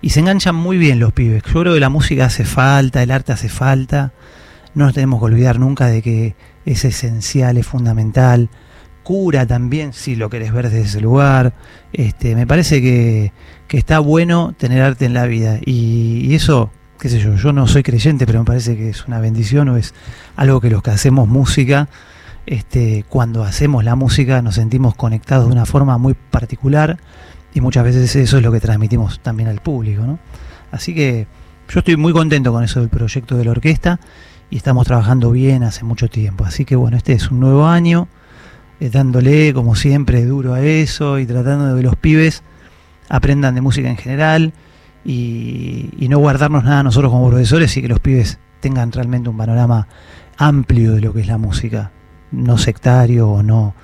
y 0.00 0.10
se 0.10 0.20
enganchan 0.20 0.54
muy 0.54 0.78
bien 0.78 0.98
los 1.00 1.12
pibes. 1.12 1.42
Yo 1.42 1.60
creo 1.60 1.74
que 1.74 1.80
la 1.80 1.90
música 1.90 2.26
hace 2.26 2.44
falta, 2.44 3.02
el 3.02 3.10
arte 3.10 3.32
hace 3.32 3.48
falta. 3.48 4.12
No 4.74 4.84
nos 4.84 4.94
tenemos 4.94 5.20
que 5.20 5.26
olvidar 5.26 5.58
nunca 5.58 5.86
de 5.88 6.00
que 6.00 6.36
es 6.64 6.84
esencial, 6.84 7.56
es 7.56 7.66
fundamental 7.66 8.48
cura 9.02 9.46
también, 9.46 9.92
si 9.92 10.16
lo 10.16 10.30
querés 10.30 10.52
ver 10.52 10.70
desde 10.70 10.82
ese 10.82 11.00
lugar. 11.00 11.52
Este, 11.92 12.34
me 12.34 12.46
parece 12.46 12.80
que, 12.80 13.32
está 13.70 14.00
bueno 14.00 14.54
tener 14.56 14.82
arte 14.82 15.04
en 15.04 15.14
la 15.14 15.26
vida. 15.26 15.58
Y, 15.64 16.26
y, 16.26 16.34
eso, 16.34 16.70
qué 16.98 17.08
sé 17.08 17.18
yo, 17.20 17.36
yo 17.36 17.52
no 17.52 17.66
soy 17.66 17.82
creyente, 17.82 18.26
pero 18.26 18.40
me 18.40 18.44
parece 18.44 18.76
que 18.76 18.90
es 18.90 19.06
una 19.06 19.20
bendición 19.20 19.68
o 19.68 19.76
es 19.76 19.94
algo 20.36 20.60
que 20.60 20.70
los 20.70 20.82
que 20.82 20.90
hacemos 20.90 21.28
música, 21.28 21.88
este, 22.46 23.04
cuando 23.08 23.44
hacemos 23.44 23.84
la 23.84 23.94
música 23.94 24.42
nos 24.42 24.56
sentimos 24.56 24.94
conectados 24.94 25.46
de 25.46 25.52
una 25.52 25.66
forma 25.66 25.98
muy 25.98 26.14
particular, 26.14 26.98
y 27.54 27.60
muchas 27.60 27.84
veces 27.84 28.14
eso 28.16 28.36
es 28.36 28.42
lo 28.42 28.52
que 28.52 28.60
transmitimos 28.60 29.20
también 29.20 29.48
al 29.48 29.60
público. 29.60 30.02
¿no? 30.02 30.18
Así 30.70 30.94
que 30.94 31.26
yo 31.68 31.80
estoy 31.80 31.96
muy 31.96 32.12
contento 32.12 32.52
con 32.52 32.64
eso 32.64 32.80
del 32.80 32.88
proyecto 32.88 33.36
de 33.36 33.44
la 33.44 33.52
orquesta 33.52 34.00
y 34.50 34.56
estamos 34.56 34.86
trabajando 34.86 35.30
bien 35.30 35.62
hace 35.62 35.84
mucho 35.84 36.08
tiempo. 36.08 36.44
Así 36.44 36.64
que 36.64 36.76
bueno, 36.76 36.96
este 36.96 37.12
es 37.12 37.30
un 37.30 37.40
nuevo 37.40 37.66
año, 37.66 38.08
eh, 38.80 38.90
dándole 38.90 39.52
como 39.54 39.76
siempre 39.76 40.24
duro 40.24 40.54
a 40.54 40.62
eso 40.62 41.18
y 41.18 41.26
tratando 41.26 41.68
de 41.68 41.80
que 41.80 41.86
los 41.86 41.96
pibes 41.96 42.42
aprendan 43.08 43.54
de 43.54 43.60
música 43.60 43.88
en 43.88 43.96
general 43.96 44.52
y, 45.04 45.90
y 45.98 46.08
no 46.08 46.18
guardarnos 46.18 46.64
nada 46.64 46.82
nosotros 46.82 47.12
como 47.12 47.28
profesores 47.28 47.76
y 47.76 47.82
que 47.82 47.88
los 47.88 48.00
pibes 48.00 48.38
tengan 48.60 48.92
realmente 48.92 49.28
un 49.28 49.36
panorama 49.36 49.86
amplio 50.36 50.92
de 50.92 51.00
lo 51.00 51.12
que 51.12 51.20
es 51.20 51.26
la 51.26 51.38
música, 51.38 51.92
no 52.32 52.58
sectario 52.58 53.28
o 53.28 53.42
no 53.42 53.74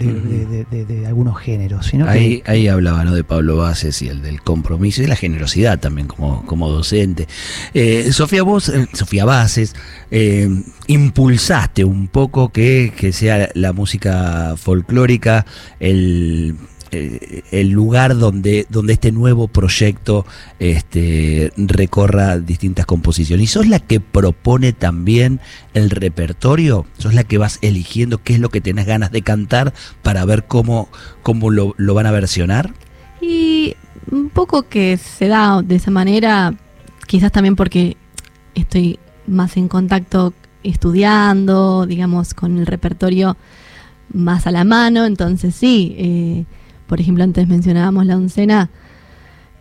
de, 0.00 0.12
Ujú. 0.12 0.28
de- 0.28 0.46
de- 0.46 0.64
de- 0.64 0.84
de 1.00 1.06
algunos 1.06 1.38
géneros, 1.38 1.86
sino 1.86 2.04
que 2.06 2.10
Ahí, 2.10 2.42
ahí 2.46 2.66
hablaba 2.68 3.04
¿no? 3.04 3.14
de 3.14 3.22
Pablo 3.22 3.56
Bases 3.58 4.00
y 4.02 4.08
el 4.08 4.22
del 4.22 4.40
compromiso 4.42 5.02
y 5.02 5.06
la 5.06 5.14
generosidad 5.16 5.78
también 5.78 6.08
como, 6.08 6.44
como 6.46 6.68
docente. 6.70 7.28
Eh, 7.74 8.10
Sofía, 8.12 8.42
vos, 8.42 8.68
eh, 8.70 8.86
Sofía 8.92 9.24
Bases, 9.24 9.74
eh, 10.10 10.48
impulsaste 10.88 11.84
un 11.84 12.08
poco 12.08 12.50
que, 12.50 12.92
que 12.96 13.12
sea 13.12 13.50
la 13.54 13.72
música 13.72 14.54
folclórica 14.56 15.46
el, 15.78 16.56
eh, 16.92 17.42
el 17.52 17.70
lugar 17.70 18.18
donde, 18.18 18.66
donde 18.68 18.94
este 18.94 19.12
nuevo 19.12 19.48
proyecto 19.48 20.26
este, 20.58 21.52
recorra 21.56 22.38
distintas 22.38 22.86
composiciones. 22.86 23.44
¿Y 23.44 23.46
sos 23.46 23.68
la 23.68 23.78
que 23.78 24.00
propone 24.00 24.72
también 24.72 25.40
el 25.74 25.90
repertorio? 25.90 26.86
¿Sos 26.98 27.14
la 27.14 27.24
que 27.24 27.38
vas 27.38 27.58
eligiendo 27.62 28.22
qué 28.22 28.34
es 28.34 28.40
lo 28.40 28.48
que 28.48 28.60
tenés 28.60 28.86
ganas 28.86 29.12
de 29.12 29.22
cantar 29.22 29.72
para 30.02 30.24
ver 30.24 30.46
cómo, 30.46 30.88
cómo 31.22 31.50
lo, 31.50 31.74
lo 31.76 31.94
van 31.94 32.06
a 32.06 32.10
versionar? 32.10 32.74
Y 33.20 33.76
un 34.10 34.28
poco 34.30 34.62
que 34.62 34.96
se 34.96 35.28
da 35.28 35.62
de 35.62 35.76
esa 35.76 35.90
manera, 35.90 36.54
quizás 37.06 37.30
también 37.30 37.56
porque 37.56 37.96
estoy 38.54 38.98
más 39.26 39.56
en 39.56 39.68
contacto 39.68 40.34
estudiando, 40.62 41.86
digamos, 41.86 42.34
con 42.34 42.58
el 42.58 42.66
repertorio 42.66 43.36
más 44.12 44.46
a 44.46 44.50
la 44.50 44.64
mano, 44.64 45.04
entonces 45.04 45.54
sí, 45.54 45.94
eh, 45.96 46.44
por 46.90 47.00
ejemplo, 47.00 47.22
antes 47.22 47.46
mencionábamos 47.46 48.04
la 48.04 48.16
oncena, 48.16 48.68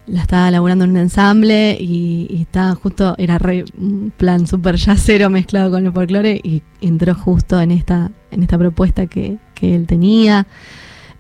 la 0.08 0.22
estaba 0.24 0.50
laburando 0.50 0.86
en 0.86 0.90
un 0.90 0.98
ensamble 0.98 1.78
y, 1.80 2.40
estaba 2.42 2.74
justo, 2.74 3.14
era 3.20 3.38
re, 3.38 3.66
un 3.78 4.12
plan 4.18 4.48
super 4.48 4.78
yacero 4.78 5.30
mezclado 5.30 5.70
con 5.70 5.86
el 5.86 5.94
folclore 5.94 6.42
y 6.44 6.64
entró 6.82 7.14
justo 7.14 7.62
en 7.62 7.70
esta, 7.70 8.10
en 8.32 8.42
esta 8.42 8.58
propuesta 8.58 9.06
que, 9.06 9.38
que 9.54 9.76
él 9.76 9.86
tenía. 9.86 10.48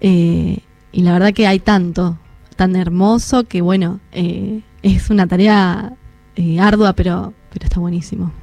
Eh, 0.01 0.57
y 0.91 1.03
la 1.03 1.13
verdad 1.13 1.31
que 1.31 1.45
hay 1.45 1.59
tanto, 1.59 2.17
tan 2.55 2.75
hermoso 2.75 3.43
que 3.43 3.61
bueno, 3.61 3.99
eh, 4.11 4.61
es 4.81 5.11
una 5.11 5.27
tarea 5.27 5.93
eh, 6.35 6.59
ardua, 6.59 6.93
pero, 6.93 7.35
pero 7.53 7.65
está 7.65 7.79
buenísimo. 7.79 8.33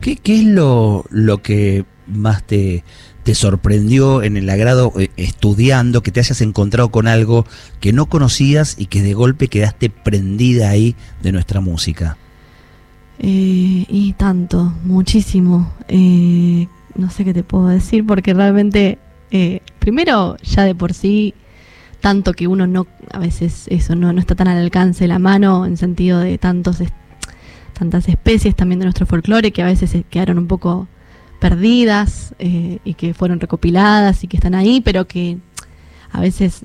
¿Qué, 0.00 0.16
qué 0.16 0.40
es 0.40 0.44
lo, 0.44 1.04
lo 1.10 1.40
que 1.40 1.84
más 2.08 2.42
te, 2.42 2.82
te 3.22 3.34
sorprendió 3.34 4.22
en 4.22 4.36
el 4.36 4.48
agrado 4.50 4.92
eh, 4.98 5.10
estudiando, 5.16 6.02
que 6.02 6.10
te 6.10 6.20
hayas 6.20 6.40
encontrado 6.40 6.90
con 6.90 7.06
algo 7.06 7.46
que 7.80 7.92
no 7.92 8.06
conocías 8.06 8.76
y 8.78 8.86
que 8.86 9.02
de 9.02 9.14
golpe 9.14 9.48
quedaste 9.48 9.90
prendida 9.90 10.70
ahí 10.70 10.96
de 11.22 11.32
nuestra 11.32 11.60
música? 11.60 12.16
Eh, 13.18 13.86
y 13.88 14.14
tanto, 14.14 14.74
muchísimo. 14.84 15.72
Eh, 15.88 16.66
no 16.96 17.10
sé 17.10 17.24
qué 17.24 17.32
te 17.32 17.44
puedo 17.44 17.68
decir 17.68 18.04
porque 18.04 18.34
realmente, 18.34 18.98
eh, 19.30 19.60
primero, 19.78 20.36
ya 20.42 20.64
de 20.64 20.74
por 20.74 20.92
sí, 20.92 21.34
tanto 22.00 22.32
que 22.32 22.48
uno 22.48 22.66
no, 22.66 22.86
a 23.12 23.20
veces 23.20 23.66
eso 23.68 23.94
no, 23.94 24.12
no 24.12 24.20
está 24.20 24.34
tan 24.34 24.48
al 24.48 24.58
alcance 24.58 25.04
de 25.04 25.08
la 25.08 25.20
mano 25.20 25.66
en 25.66 25.76
sentido 25.76 26.18
de 26.18 26.36
tantos 26.36 26.78
tantas 27.72 28.08
especies 28.08 28.54
también 28.54 28.80
de 28.80 28.86
nuestro 28.86 29.06
folclore 29.06 29.50
que 29.50 29.62
a 29.62 29.66
veces 29.66 29.96
quedaron 30.10 30.38
un 30.38 30.46
poco 30.46 30.88
perdidas 31.42 32.36
eh, 32.38 32.78
y 32.84 32.94
que 32.94 33.14
fueron 33.14 33.40
recopiladas 33.40 34.22
y 34.22 34.28
que 34.28 34.36
están 34.36 34.54
ahí, 34.54 34.80
pero 34.80 35.08
que 35.08 35.38
a 36.12 36.20
veces 36.20 36.60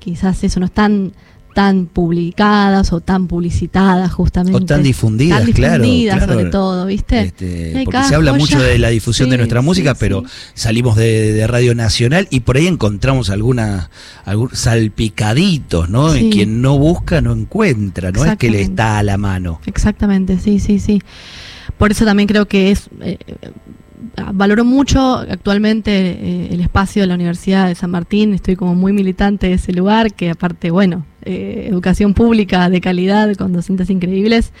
quizás 0.00 0.42
eso 0.42 0.58
no 0.58 0.66
están 0.66 1.12
tan 1.54 1.86
publicadas 1.86 2.92
o 2.92 3.00
tan 3.00 3.28
publicitadas 3.28 4.12
justamente. 4.12 4.56
O 4.56 4.66
tan 4.66 4.82
difundidas, 4.82 5.44
Tan 5.44 5.52
claro, 5.52 5.84
difundidas 5.84 6.16
claro. 6.16 6.32
sobre 6.32 6.50
todo, 6.50 6.86
¿viste? 6.86 7.20
Este, 7.20 7.82
porque 7.84 8.02
se 8.02 8.16
habla 8.16 8.32
joya. 8.32 8.40
mucho 8.40 8.60
de 8.60 8.78
la 8.78 8.88
difusión 8.88 9.30
de 9.30 9.36
nuestra 9.36 9.62
música, 9.62 9.94
sí. 9.94 9.98
pero 10.00 10.24
salimos 10.54 10.96
de, 10.96 11.32
de 11.32 11.46
Radio 11.46 11.76
Nacional 11.76 12.26
y 12.30 12.40
por 12.40 12.56
ahí 12.56 12.66
encontramos 12.66 13.30
alguna, 13.30 13.90
algún 14.24 14.50
salpicaditos, 14.52 15.88
¿no? 15.88 16.10
Quien 16.10 16.62
no 16.62 16.78
busca 16.78 17.20
no 17.20 17.32
encuentra, 17.32 18.10
no 18.10 18.24
es 18.24 18.36
que 18.38 18.50
le 18.50 18.60
está 18.60 18.98
a 18.98 19.04
la 19.04 19.18
mano. 19.18 19.60
Exactamente, 19.66 20.40
sí, 20.40 20.58
sí, 20.58 20.80
sí. 20.80 21.00
Por 21.78 21.92
eso 21.92 22.04
también 22.04 22.26
creo 22.26 22.48
que 22.48 22.72
es 22.72 22.90
eh, 23.02 23.18
valoro 24.32 24.64
mucho 24.64 25.16
actualmente 25.16 25.90
eh, 25.92 26.48
el 26.52 26.60
espacio 26.60 27.02
de 27.02 27.08
la 27.08 27.14
Universidad 27.14 27.68
de 27.68 27.74
San 27.74 27.90
Martín. 27.90 28.34
Estoy 28.34 28.56
como 28.56 28.74
muy 28.74 28.92
militante 28.92 29.48
de 29.48 29.54
ese 29.54 29.72
lugar, 29.72 30.12
que 30.14 30.30
aparte, 30.30 30.70
bueno, 30.70 31.06
eh, 31.22 31.66
educación 31.68 32.14
pública 32.14 32.68
de 32.68 32.80
calidad 32.80 33.34
con 33.36 33.52
docentes 33.52 33.90
increíbles 33.90 34.52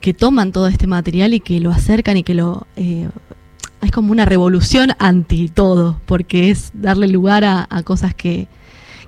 que 0.00 0.14
toman 0.14 0.52
todo 0.52 0.68
este 0.68 0.86
material 0.86 1.34
y 1.34 1.40
que 1.40 1.58
lo 1.60 1.70
acercan 1.70 2.16
y 2.16 2.22
que 2.22 2.34
lo 2.34 2.66
eh, 2.76 3.08
es 3.82 3.90
como 3.90 4.12
una 4.12 4.24
revolución 4.24 4.90
anti 4.98 5.48
todo, 5.48 6.00
porque 6.06 6.50
es 6.50 6.70
darle 6.74 7.08
lugar 7.08 7.44
a, 7.44 7.66
a 7.70 7.82
cosas 7.82 8.14
que, 8.14 8.48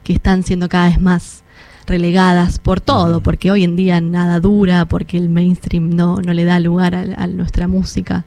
que 0.04 0.12
están 0.12 0.42
siendo 0.42 0.68
cada 0.68 0.88
vez 0.88 1.00
más 1.00 1.42
relegadas 1.87 2.59
por 2.59 2.81
todo, 2.81 3.22
porque 3.22 3.50
hoy 3.50 3.64
en 3.64 3.74
día 3.74 4.00
nada 4.00 4.40
dura, 4.40 4.85
porque 4.85 5.16
el 5.16 5.28
mainstream 5.31 5.90
no, 5.90 6.20
no 6.20 6.33
le 6.33 6.44
da 6.44 6.61
lugar 6.61 6.94
a, 6.94 7.00
a 7.00 7.26
nuestra 7.26 7.66
música. 7.66 8.24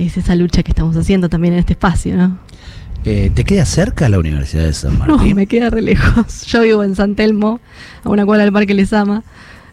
Es 0.00 0.16
esa 0.16 0.34
lucha 0.34 0.62
que 0.62 0.70
estamos 0.70 0.96
haciendo 0.96 1.28
también 1.28 1.54
en 1.54 1.60
este 1.60 1.74
espacio, 1.74 2.16
¿no? 2.16 2.38
Eh, 3.04 3.30
¿Te 3.34 3.44
queda 3.44 3.64
cerca 3.64 4.08
la 4.08 4.18
Universidad 4.18 4.64
de 4.64 4.72
San 4.72 4.98
No, 4.98 5.16
Martín? 5.16 5.36
me 5.36 5.46
queda 5.46 5.70
re 5.70 5.82
lejos. 5.82 6.42
Yo 6.46 6.62
vivo 6.62 6.82
en 6.84 6.96
San 6.96 7.14
Telmo, 7.14 7.60
a 8.04 8.08
una 8.08 8.24
cuadra 8.24 8.44
del 8.44 8.52
Parque 8.52 8.74
Lesama, 8.74 9.22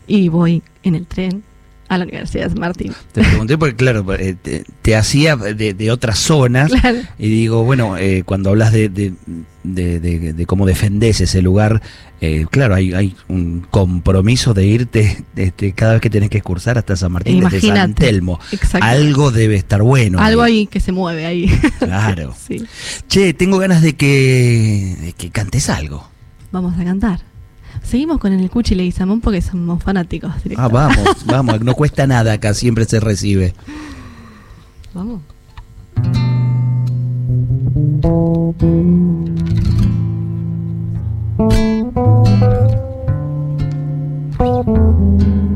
y 0.07 0.29
voy 0.29 0.63
en 0.83 0.95
el 0.95 1.05
tren 1.07 1.43
a 1.89 1.97
la 1.97 2.03
Universidad 2.05 2.43
de 2.45 2.49
San 2.51 2.59
Martín. 2.59 2.93
Te 3.13 3.21
pregunté 3.23 3.57
porque, 3.57 3.75
claro, 3.75 4.13
eh, 4.15 4.35
te, 4.41 4.63
te 4.81 4.95
hacía 4.95 5.35
de, 5.35 5.73
de 5.73 5.91
otras 5.91 6.19
zonas 6.19 6.71
Claro. 6.71 6.99
y 7.17 7.29
digo, 7.29 7.63
bueno, 7.63 7.97
eh, 7.97 8.23
cuando 8.25 8.49
hablas 8.49 8.71
de, 8.73 8.89
de, 8.89 9.13
de- 9.63 10.45
cómo 10.45 10.65
defendés 10.65 11.21
ese 11.21 11.41
lugar, 11.41 11.81
eh, 12.21 12.45
claro, 12.49 12.75
hay, 12.75 12.93
hay 12.93 13.15
un 13.27 13.65
compromiso 13.69 14.53
de 14.53 14.65
irte 14.65 15.23
este, 15.35 15.71
cada 15.73 15.93
vez 15.93 16.01
que 16.01 16.09
tenés 16.09 16.29
que 16.29 16.37
excursar 16.39 16.77
hasta 16.77 16.95
San 16.95 17.11
Martín 17.11 17.39
desde 17.41 17.61
San 17.61 17.69
Imagínate. 17.69 18.05
Telmo. 18.05 18.39
Exacto. 18.51 18.85
Algo 18.85 19.31
debe 19.31 19.55
estar 19.55 19.81
bueno. 19.81 20.19
Algo 20.19 20.41
ahí. 20.41 20.59
ahí 20.59 20.67
que 20.67 20.79
se 20.79 20.91
mueve 20.91 21.25
ahí. 21.25 21.47
Claro. 21.79 22.33
sí. 22.47 22.65
Che, 23.07 23.33
tengo 23.33 23.57
ganas 23.59 23.81
de 23.81 23.95
que, 23.95 24.95
de 25.01 25.13
que 25.13 25.29
cantes 25.29 25.69
algo. 25.69 26.09
Vamos 26.51 26.77
a 26.79 26.83
cantar. 26.83 27.19
Seguimos 27.87 28.19
con 28.19 28.33
el 28.33 28.49
Cuchi 28.49 28.75
Leguizamón 28.75 29.21
porque 29.21 29.41
somos 29.41 29.81
fanáticos. 29.81 30.33
Ah, 30.57 30.67
vamos, 30.67 31.07
vamos, 31.25 31.61
no 31.61 31.73
cuesta 31.73 32.05
nada 32.05 32.33
acá, 32.33 32.53
siempre 32.53 32.83
se 32.83 32.99
recibe. 32.99 33.53
Vamos. 34.93 35.21
Cielo 44.47 45.46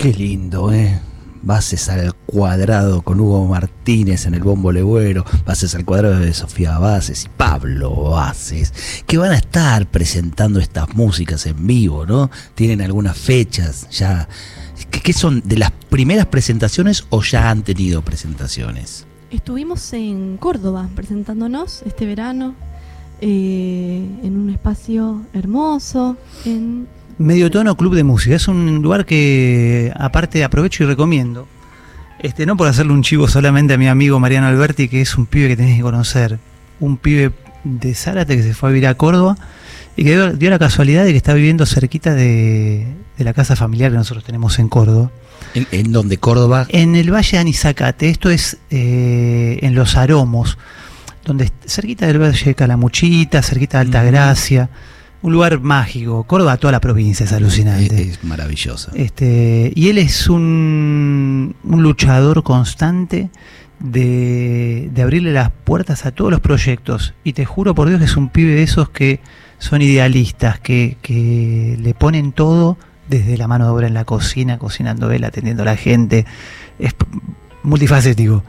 Qué 0.00 0.14
lindo, 0.14 0.72
¿eh? 0.72 0.98
Bases 1.42 1.90
al 1.90 2.14
cuadrado 2.14 3.02
con 3.02 3.20
Hugo 3.20 3.46
Martínez 3.46 4.24
en 4.24 4.32
el 4.32 4.42
bombo 4.42 4.72
legüero, 4.72 5.26
bases 5.44 5.74
al 5.74 5.84
cuadrado 5.84 6.20
de 6.20 6.32
Sofía 6.32 6.78
Bases 6.78 7.26
y 7.26 7.28
Pablo 7.28 7.94
Bases, 8.04 8.72
que 9.06 9.18
van 9.18 9.32
a 9.32 9.36
estar 9.36 9.84
presentando 9.90 10.58
estas 10.58 10.94
músicas 10.94 11.44
en 11.44 11.66
vivo, 11.66 12.06
¿no? 12.06 12.30
Tienen 12.54 12.80
algunas 12.80 13.18
fechas 13.18 13.90
ya. 13.90 14.26
¿Qué, 14.90 15.12
son? 15.12 15.42
¿De 15.44 15.58
las 15.58 15.70
primeras 15.70 16.24
presentaciones 16.24 17.04
o 17.10 17.22
ya 17.22 17.50
han 17.50 17.62
tenido 17.62 18.00
presentaciones? 18.00 19.06
Estuvimos 19.30 19.92
en 19.92 20.38
Córdoba 20.38 20.88
presentándonos 20.94 21.82
este 21.82 22.06
verano 22.06 22.54
eh, 23.20 24.02
en 24.22 24.38
un 24.38 24.48
espacio 24.48 25.26
hermoso, 25.34 26.16
en 26.46 26.88
Medio 27.20 27.50
Tono 27.50 27.76
Club 27.76 27.94
de 27.94 28.02
Música. 28.02 28.34
Es 28.34 28.48
un 28.48 28.80
lugar 28.80 29.04
que 29.04 29.92
aparte 29.94 30.42
aprovecho 30.42 30.84
y 30.84 30.86
recomiendo. 30.86 31.46
Este, 32.18 32.46
no 32.46 32.56
por 32.56 32.66
hacerle 32.66 32.94
un 32.94 33.02
chivo 33.02 33.28
solamente 33.28 33.74
a 33.74 33.76
mi 33.76 33.88
amigo 33.88 34.18
Mariano 34.18 34.46
Alberti, 34.46 34.88
que 34.88 35.02
es 35.02 35.18
un 35.18 35.26
pibe 35.26 35.48
que 35.48 35.56
tenés 35.56 35.76
que 35.76 35.82
conocer. 35.82 36.38
Un 36.80 36.96
pibe 36.96 37.32
de 37.62 37.94
Zárate 37.94 38.38
que 38.38 38.42
se 38.42 38.54
fue 38.54 38.70
a 38.70 38.72
vivir 38.72 38.88
a 38.88 38.94
Córdoba 38.94 39.36
y 39.98 40.04
que 40.04 40.12
dio, 40.12 40.32
dio 40.32 40.48
la 40.48 40.58
casualidad 40.58 41.04
de 41.04 41.10
que 41.10 41.18
está 41.18 41.34
viviendo 41.34 41.66
cerquita 41.66 42.14
de, 42.14 42.86
de 43.18 43.24
la 43.24 43.34
casa 43.34 43.54
familiar 43.54 43.90
que 43.90 43.98
nosotros 43.98 44.24
tenemos 44.24 44.58
en 44.58 44.70
Córdoba. 44.70 45.10
En, 45.54 45.66
en 45.72 45.92
donde 45.92 46.16
Córdoba. 46.16 46.66
En 46.70 46.96
el 46.96 47.12
Valle 47.12 47.32
de 47.32 47.38
Anizacate, 47.38 48.08
esto 48.08 48.30
es 48.30 48.56
eh, 48.70 49.58
en 49.60 49.74
Los 49.74 49.94
Aromos, 49.96 50.56
donde 51.26 51.52
cerquita 51.66 52.06
del 52.06 52.18
Valle 52.18 52.44
de 52.46 52.54
Calamuchita, 52.54 53.42
cerquita 53.42 53.76
de 53.76 53.82
Altagracia, 53.82 54.70
un 55.22 55.32
lugar 55.32 55.60
mágico. 55.60 56.24
Córdoba, 56.24 56.56
toda 56.56 56.72
la 56.72 56.80
provincia 56.80 57.24
es 57.24 57.30
Es, 57.32 57.36
alucinante. 57.36 58.02
es 58.02 58.24
maravillosa. 58.24 58.92
Este, 58.94 59.72
y 59.74 59.88
él 59.88 59.98
es 59.98 60.28
un, 60.28 61.54
un 61.64 61.82
luchador 61.82 62.42
constante 62.42 63.30
de, 63.78 64.88
de 64.92 65.02
abrirle 65.02 65.32
las 65.32 65.50
puertas 65.50 66.06
a 66.06 66.10
todos 66.12 66.30
los 66.30 66.40
proyectos. 66.40 67.14
Y 67.24 67.32
te 67.34 67.44
juro 67.44 67.74
por 67.74 67.88
Dios 67.88 67.98
que 67.98 68.06
es 68.06 68.16
un 68.16 68.28
pibe 68.28 68.52
de 68.54 68.62
esos 68.62 68.90
que 68.90 69.20
son 69.58 69.82
idealistas, 69.82 70.58
que, 70.60 70.96
que 71.02 71.76
le 71.80 71.94
ponen 71.94 72.32
todo 72.32 72.78
desde 73.08 73.36
la 73.36 73.48
mano 73.48 73.64
de 73.66 73.70
obra 73.72 73.86
en 73.88 73.94
la 73.94 74.04
cocina, 74.04 74.58
cocinando 74.58 75.10
él, 75.10 75.24
atendiendo 75.24 75.62
a 75.62 75.66
la 75.66 75.76
gente. 75.76 76.24
Es 76.78 76.94
multifacético. 77.62 78.42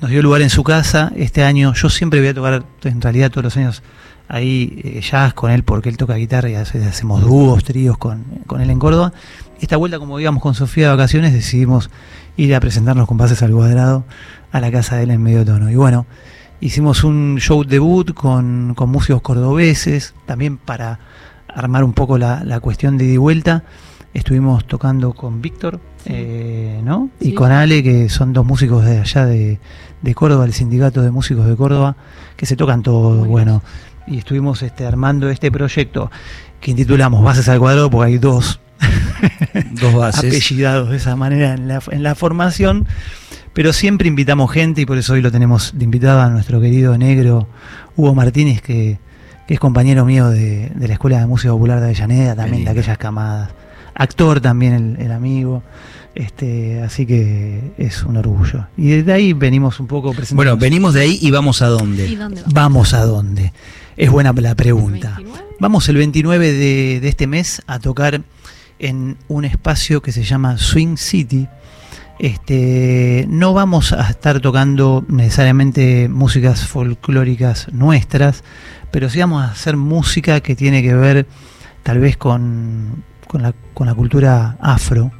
Nos 0.00 0.10
dio 0.10 0.22
lugar 0.22 0.42
en 0.42 0.50
su 0.50 0.64
casa. 0.64 1.12
Este 1.16 1.42
año 1.44 1.74
yo 1.74 1.90
siempre 1.90 2.20
voy 2.20 2.28
a 2.28 2.34
tocar, 2.34 2.64
en 2.84 3.00
realidad 3.00 3.30
todos 3.30 3.44
los 3.44 3.56
años, 3.56 3.82
ahí 4.28 4.80
eh, 4.84 5.00
jazz 5.00 5.32
con 5.34 5.50
él 5.50 5.62
porque 5.64 5.88
él 5.88 5.96
toca 5.96 6.14
guitarra 6.14 6.48
y 6.50 6.54
veces 6.54 6.86
hacemos 6.86 7.22
dúos, 7.22 7.64
tríos 7.64 7.98
con, 7.98 8.24
con 8.46 8.60
él 8.60 8.70
en 8.70 8.78
Córdoba. 8.78 9.12
Esta 9.60 9.76
vuelta, 9.76 9.98
como 9.98 10.20
íbamos 10.20 10.42
con 10.42 10.54
Sofía 10.54 10.86
de 10.90 10.96
vacaciones, 10.96 11.32
decidimos 11.32 11.90
ir 12.36 12.54
a 12.54 12.60
presentarnos 12.60 13.08
con 13.08 13.16
Bases 13.16 13.42
al 13.42 13.50
Cuadrado 13.52 14.04
a 14.52 14.60
la 14.60 14.70
casa 14.70 14.96
de 14.96 15.04
él 15.04 15.10
en 15.10 15.22
medio 15.22 15.44
tono. 15.44 15.70
Y 15.70 15.74
bueno, 15.74 16.06
hicimos 16.60 17.02
un 17.04 17.38
show 17.40 17.64
debut 17.64 18.14
con, 18.14 18.74
con 18.76 18.90
músicos 18.90 19.22
cordobeses, 19.22 20.14
también 20.26 20.56
para 20.58 21.00
armar 21.48 21.82
un 21.82 21.92
poco 21.92 22.18
la, 22.18 22.44
la 22.44 22.60
cuestión 22.60 22.98
de 22.98 23.06
ida 23.06 23.14
y 23.14 23.16
vuelta. 23.16 23.64
estuvimos 24.14 24.64
tocando 24.66 25.12
con 25.14 25.40
Víctor, 25.42 25.80
Sí. 25.98 26.12
eh, 26.14 26.80
¿no? 26.84 27.10
Y 27.20 27.34
con 27.34 27.50
Ale, 27.50 27.82
que 27.82 28.08
son 28.08 28.32
dos 28.32 28.46
músicos 28.46 28.84
de 28.84 29.00
allá 29.00 29.26
de, 29.26 29.58
de 30.00 30.14
Córdoba, 30.14 30.44
el 30.44 30.52
sindicato 30.52 31.02
de 31.02 31.10
músicos 31.10 31.46
de 31.46 31.56
Córdoba, 31.56 31.96
que 32.36 32.46
se 32.46 32.54
tocan 32.56 32.82
todo, 32.82 33.18
Muy 33.18 33.28
bueno. 33.28 33.62
Y 34.10 34.18
estuvimos 34.18 34.62
este, 34.62 34.86
armando 34.86 35.28
este 35.30 35.50
proyecto 35.50 36.10
que 36.60 36.70
intitulamos 36.70 37.22
Bases 37.22 37.48
al 37.48 37.58
Cuadrado, 37.58 37.90
porque 37.90 38.12
hay 38.12 38.18
dos 38.18 38.60
Dos 39.80 39.94
bases. 39.94 40.30
apellidados 40.30 40.90
de 40.90 40.96
esa 40.96 41.16
manera 41.16 41.54
en 41.54 41.66
la, 41.68 41.82
en 41.90 42.02
la 42.04 42.14
formación, 42.14 42.86
pero 43.52 43.72
siempre 43.72 44.06
invitamos 44.08 44.50
gente 44.52 44.82
y 44.82 44.86
por 44.86 44.98
eso 44.98 45.14
hoy 45.14 45.22
lo 45.22 45.32
tenemos 45.32 45.72
de 45.76 45.84
invitado 45.84 46.20
a 46.20 46.28
nuestro 46.30 46.60
querido 46.60 46.96
negro 46.96 47.48
Hugo 47.96 48.14
Martínez, 48.14 48.62
que, 48.62 48.98
que 49.48 49.54
es 49.54 49.60
compañero 49.60 50.04
mío 50.04 50.28
de, 50.30 50.70
de 50.74 50.86
la 50.88 50.94
Escuela 50.94 51.18
de 51.18 51.26
Música 51.26 51.52
Popular 51.52 51.80
de 51.80 51.86
Avellaneda, 51.86 52.36
también 52.36 52.64
de 52.64 52.70
aquellas 52.70 52.98
camadas. 52.98 53.50
Actor 53.94 54.40
también 54.40 54.74
el, 54.74 55.06
el 55.06 55.10
amigo, 55.12 55.64
este, 56.14 56.80
así 56.82 57.04
que 57.04 57.72
es 57.78 58.04
un 58.04 58.16
orgullo. 58.16 58.66
Y 58.76 58.88
desde 58.90 59.12
ahí 59.12 59.32
venimos 59.32 59.80
un 59.80 59.88
poco 59.88 60.10
presentando. 60.12 60.36
Bueno, 60.36 60.56
venimos 60.56 60.94
de 60.94 61.00
ahí 61.00 61.18
y 61.20 61.32
vamos 61.32 61.62
a 61.62 61.66
¿Y 61.66 61.70
dónde. 61.70 62.16
dónde 62.16 62.42
va? 62.42 62.48
Vamos 62.52 62.94
a 62.94 63.04
dónde. 63.04 63.52
Es 63.98 64.12
buena 64.12 64.32
la 64.32 64.54
pregunta. 64.54 65.16
29? 65.16 65.56
Vamos 65.58 65.88
el 65.88 65.96
29 65.96 66.52
de, 66.52 67.08
este 67.08 67.26
mes 67.26 67.62
a 67.66 67.80
tocar 67.80 68.22
en 68.78 69.16
un 69.26 69.44
espacio 69.44 70.02
que 70.02 70.12
se 70.12 70.22
llama 70.22 70.56
Swing 70.56 70.96
City. 70.96 71.48
Este, 72.20 73.26
no 73.28 73.54
vamos 73.54 73.92
a 73.92 74.08
estar 74.08 74.38
tocando 74.38 75.04
necesariamente 75.08 76.08
músicas 76.08 76.64
folclóricas 76.64 77.72
nuestras, 77.72 78.44
pero 78.92 79.10
sí 79.10 79.18
vamos 79.18 79.42
a 79.42 79.50
hacer 79.50 79.76
música 79.76 80.42
que 80.42 80.54
tiene 80.54 80.80
que 80.80 80.94
ver 80.94 81.26
tal 81.82 81.98
vez 81.98 82.16
con, 82.16 83.02
con 83.26 83.42
la, 83.42 83.52
con 83.74 83.88
la 83.88 83.94
cultura 83.94 84.56
afro. 84.60 85.10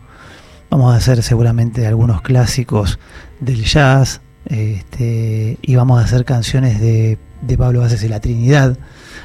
Vamos 0.70 0.94
a 0.94 0.98
hacer 0.98 1.24
seguramente 1.24 1.84
algunos 1.84 2.22
clásicos 2.22 3.00
del 3.40 3.64
jazz 3.64 4.20
este, 4.44 5.58
y 5.62 5.74
vamos 5.74 6.00
a 6.00 6.04
hacer 6.04 6.24
canciones 6.24 6.80
de, 6.80 7.18
de 7.42 7.56
Pablo 7.58 7.80
Bases 7.80 8.02
y 8.02 8.08
la 8.08 8.20
Trinidad. 8.20 8.76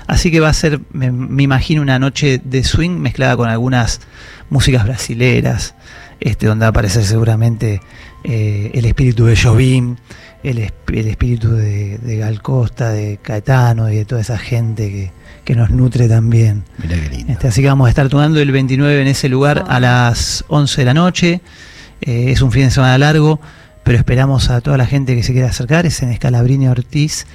Así 0.08 0.32
que 0.32 0.40
va 0.40 0.50
a 0.50 0.54
ser, 0.54 0.82
me, 0.92 1.12
me 1.12 1.44
imagino, 1.44 1.82
una 1.82 2.00
noche 2.00 2.42
de 2.44 2.64
swing 2.64 2.92
mezclada 3.00 3.38
con 3.38 3.50
algunas 3.50 4.02
músicas 4.50 4.84
brasileras, 4.86 5.76
este, 6.20 6.46
donde 6.48 6.64
va 6.64 6.68
a 6.68 6.70
aparecer 6.70 7.04
seguramente 7.06 7.82
eh, 8.24 8.72
el 8.74 8.86
espíritu 8.86 9.26
de 9.26 9.36
Jobim, 9.38 9.96
el, 10.44 10.58
esp- 10.60 10.94
el 10.98 11.08
espíritu 11.08 11.52
de, 11.52 11.98
de 12.00 12.18
Gal 12.18 12.42
Costa, 12.42 12.90
de 12.92 13.18
Caetano 13.22 13.90
y 13.90 13.96
de 13.96 14.06
toda 14.06 14.22
esa 14.22 14.38
gente 14.38 14.90
que, 14.90 15.12
que 15.46 15.56
nos 15.56 15.70
nutre 15.70 16.08
también. 16.10 16.64
Mirá 16.82 16.96
qué 17.00 17.10
lindo. 17.10 17.32
Este, 17.34 17.48
así 17.48 17.62
que 17.62 17.68
vamos 17.68 17.88
a 17.88 17.90
estar 17.90 18.10
tocando 18.10 18.40
el 18.42 18.52
29 18.52 19.02
en 19.02 19.08
ese 19.08 19.30
lugar 19.30 19.64
a 19.68 19.80
las 19.80 20.44
11 20.50 20.82
de 20.82 20.86
la 20.86 20.94
noche. 20.94 21.42
Eh, 22.02 22.26
es 22.32 22.42
un 22.42 22.52
fin 22.52 22.64
de 22.66 22.72
semana 22.72 22.98
largo, 22.98 23.40
pero 23.86 23.98
esperamos 23.98 24.50
a 24.50 24.60
toda 24.60 24.78
la 24.78 24.86
gente 24.86 25.16
que 25.16 25.24
se 25.24 25.32
quiera 25.32 25.48
acercar. 25.48 25.86
Es 25.86 26.02
en 26.04 26.10
Escalabrini 26.10 26.68
Ortiz. 26.68 27.26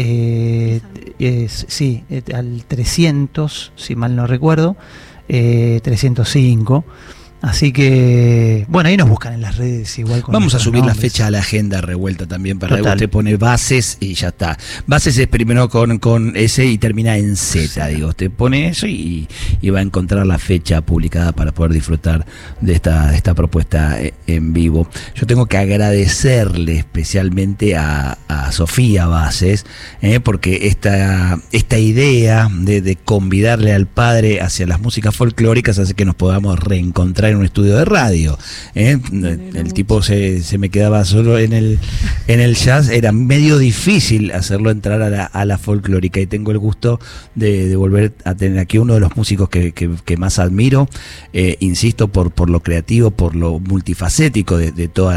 Eh, 0.00 0.80
es- 1.18 1.66
sí, 1.68 2.04
eh, 2.10 2.22
al 2.34 2.64
300, 2.66 3.72
si 3.76 3.96
mal 3.96 4.14
no 4.14 4.26
recuerdo, 4.26 4.76
eh, 5.28 5.80
305. 5.82 6.84
Así 7.40 7.72
que, 7.72 8.66
bueno, 8.68 8.88
ahí 8.88 8.96
nos 8.96 9.08
buscan 9.08 9.32
en 9.32 9.42
las 9.42 9.56
redes 9.56 9.96
igual. 9.98 10.22
Con 10.22 10.32
Vamos 10.32 10.54
a 10.54 10.58
subir 10.58 10.84
la 10.84 10.94
fecha 10.94 11.28
a 11.28 11.30
la 11.30 11.38
agenda 11.38 11.80
revuelta 11.80 12.26
también 12.26 12.58
para 12.58 12.76
que 12.76 12.82
usted 12.82 13.08
pone 13.08 13.36
bases 13.36 13.96
y 14.00 14.14
ya 14.14 14.28
está. 14.28 14.58
Bases 14.86 15.16
es 15.18 15.28
primero 15.28 15.68
con, 15.68 15.98
con 16.00 16.36
S 16.36 16.64
y 16.64 16.78
termina 16.78 17.16
en 17.16 17.36
Z, 17.36 17.86
digo. 17.88 18.08
Usted 18.08 18.30
pone 18.30 18.68
eso 18.68 18.88
y, 18.88 19.28
y 19.60 19.70
va 19.70 19.78
a 19.78 19.82
encontrar 19.82 20.26
la 20.26 20.38
fecha 20.38 20.80
publicada 20.80 21.30
para 21.30 21.52
poder 21.52 21.72
disfrutar 21.72 22.26
de 22.60 22.72
esta, 22.72 23.10
de 23.10 23.16
esta 23.16 23.34
propuesta 23.34 24.02
eh, 24.02 24.14
en 24.26 24.52
vivo. 24.52 24.88
Yo 25.14 25.26
tengo 25.26 25.46
que 25.46 25.58
agradecerle 25.58 26.78
especialmente 26.78 27.76
a, 27.76 28.18
a 28.26 28.50
Sofía 28.50 29.06
Bases, 29.06 29.64
eh, 30.02 30.18
porque 30.18 30.66
esta, 30.66 31.38
esta 31.52 31.78
idea 31.78 32.48
de, 32.52 32.80
de 32.80 32.96
convidarle 32.96 33.72
al 33.72 33.86
padre 33.86 34.40
hacia 34.40 34.66
las 34.66 34.80
músicas 34.80 35.14
folclóricas 35.14 35.78
hace 35.78 35.94
que 35.94 36.04
nos 36.04 36.16
podamos 36.16 36.58
reencontrar 36.58 37.27
en 37.30 37.36
un 37.38 37.44
estudio 37.44 37.76
de 37.76 37.84
radio. 37.84 38.38
¿eh? 38.74 38.98
El 39.54 39.72
tipo 39.72 40.02
se, 40.02 40.42
se 40.42 40.58
me 40.58 40.68
quedaba 40.70 41.04
solo 41.04 41.38
en 41.38 41.52
el, 41.52 41.78
en 42.26 42.40
el 42.40 42.54
jazz, 42.56 42.88
era 42.90 43.12
medio 43.12 43.58
difícil 43.58 44.32
hacerlo 44.32 44.70
entrar 44.70 45.02
a 45.02 45.10
la, 45.10 45.24
a 45.24 45.44
la 45.44 45.58
folclórica 45.58 46.20
y 46.20 46.26
tengo 46.26 46.50
el 46.50 46.58
gusto 46.58 47.00
de, 47.34 47.68
de 47.68 47.76
volver 47.76 48.14
a 48.24 48.34
tener 48.34 48.58
aquí 48.58 48.78
uno 48.78 48.94
de 48.94 49.00
los 49.00 49.16
músicos 49.16 49.48
que, 49.48 49.72
que- 49.72 49.90
que 50.04 50.16
más 50.16 50.38
admiro, 50.38 50.88
eh, 51.32 51.56
insisto, 51.60 52.08
por, 52.08 52.30
por 52.30 52.50
lo 52.50 52.60
creativo, 52.60 53.10
por 53.10 53.34
lo 53.36 53.58
multifacético 53.58 54.56
de, 54.56 54.72
de 54.72 54.88
todos 54.88 55.14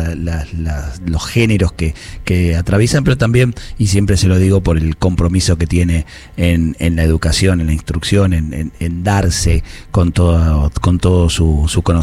los 1.06 1.26
géneros 1.28 1.72
que, 1.74 1.94
que 2.26 2.56
atraviesan, 2.56 3.04
pero 3.04 3.18
también, 3.18 3.54
y 3.78 3.88
siempre 3.88 4.18
se 4.18 4.28
lo 4.28 4.38
digo, 4.38 4.62
por 4.62 4.78
el 4.78 4.98
compromiso 4.98 5.58
que 5.58 5.68
tiene 5.68 6.06
en, 6.38 6.76
en 6.80 6.96
la 6.96 7.04
educación, 7.04 7.62
en 7.62 7.68
la 7.68 7.74
instrucción, 7.74 8.34
en, 8.34 8.54
en- 8.54 8.72
en 8.80 9.04
darse 9.04 9.64
con 9.92 10.12
todo, 10.12 10.72
con 10.82 11.00
todo 11.00 11.30
su, 11.30 11.66
su 11.68 11.82
conocimiento 11.82 12.01